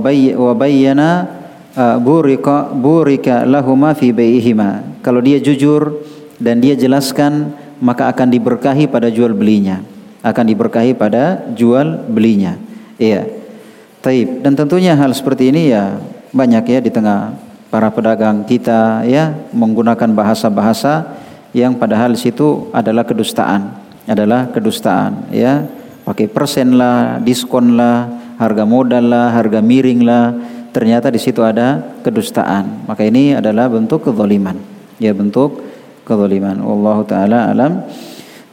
burika 2.01 2.73
burika 2.73 3.45
lahuma 3.45 3.93
fi 3.95 4.11
bai'ihima. 4.11 4.99
Kalau 5.05 5.21
dia 5.23 5.39
jujur 5.39 6.03
dan 6.41 6.59
dia 6.59 6.75
jelaskan 6.75 7.53
maka 7.79 8.09
akan 8.09 8.33
diberkahi 8.33 8.89
pada 8.89 9.13
jual 9.13 9.37
belinya. 9.37 9.85
Akan 10.25 10.49
diberkahi 10.49 10.97
pada 10.97 11.47
jual 11.55 12.09
belinya. 12.11 12.59
Iya. 12.99 13.29
Taib. 14.03 14.43
Dan 14.43 14.59
tentunya 14.59 14.97
hal 14.99 15.13
seperti 15.15 15.55
ini 15.55 15.71
ya 15.71 16.01
banyak 16.35 16.65
ya 16.67 16.81
di 16.83 16.91
tengah 16.91 17.37
para 17.71 17.93
pedagang 17.93 18.43
kita 18.43 19.05
ya 19.07 19.37
menggunakan 19.53 20.11
bahasa-bahasa 20.17 21.07
yang 21.57 21.81
padahal 21.81 22.13
situ 22.21 22.69
adalah 22.77 23.09
kedustaan 23.09 23.87
adalah 24.07 24.53
kedustaan 24.53 25.33
ya. 25.33 25.65
Pakai 26.07 26.31
persen 26.31 26.79
lah 26.79 27.19
diskon 27.19 27.75
lah 27.75 28.07
harga 28.39 28.63
modal 28.63 29.11
lah 29.11 29.35
harga 29.35 29.59
miring 29.59 30.07
lah 30.07 30.31
ternyata 30.71 31.11
di 31.11 31.19
situ 31.19 31.43
ada 31.43 31.83
kedustaan. 32.07 32.87
Maka 32.87 33.03
ini 33.03 33.35
adalah 33.35 33.67
bentuk 33.67 34.07
kezaliman 34.07 34.55
ya 35.03 35.11
bentuk 35.11 35.67
kezaliman. 36.07 36.63
Allah 36.63 36.99
taala 37.03 37.39
alam. 37.51 37.83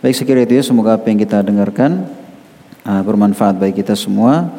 Baik 0.02 0.18
sekiranya 0.18 0.50
itu 0.50 0.56
ya 0.60 0.64
semoga 0.66 0.98
apa 0.98 1.06
yang 1.14 1.22
kita 1.22 1.46
dengarkan 1.46 2.10
uh, 2.90 3.02
bermanfaat 3.06 3.62
bagi 3.62 3.86
kita 3.86 3.94
semua. 3.94 4.50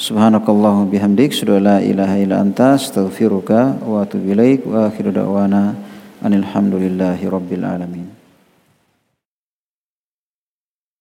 Subhanakallah 0.00 0.88
bihamdik 0.88 1.36
Sudah 1.36 1.60
la 1.60 1.76
ilaha 1.84 2.16
illa 2.16 2.40
anta 2.40 2.72
astaghfiruka 2.72 3.84
wa 3.84 4.00
atubu 4.00 4.32
ilaik 4.32 4.64
wa 4.64 4.88
akhiru 4.88 5.12
da'wana 5.12 5.89
أن 6.20 6.34
الحمد 6.34 6.74
لله 6.74 7.30
رب 7.30 7.52
العالمين. 7.52 8.09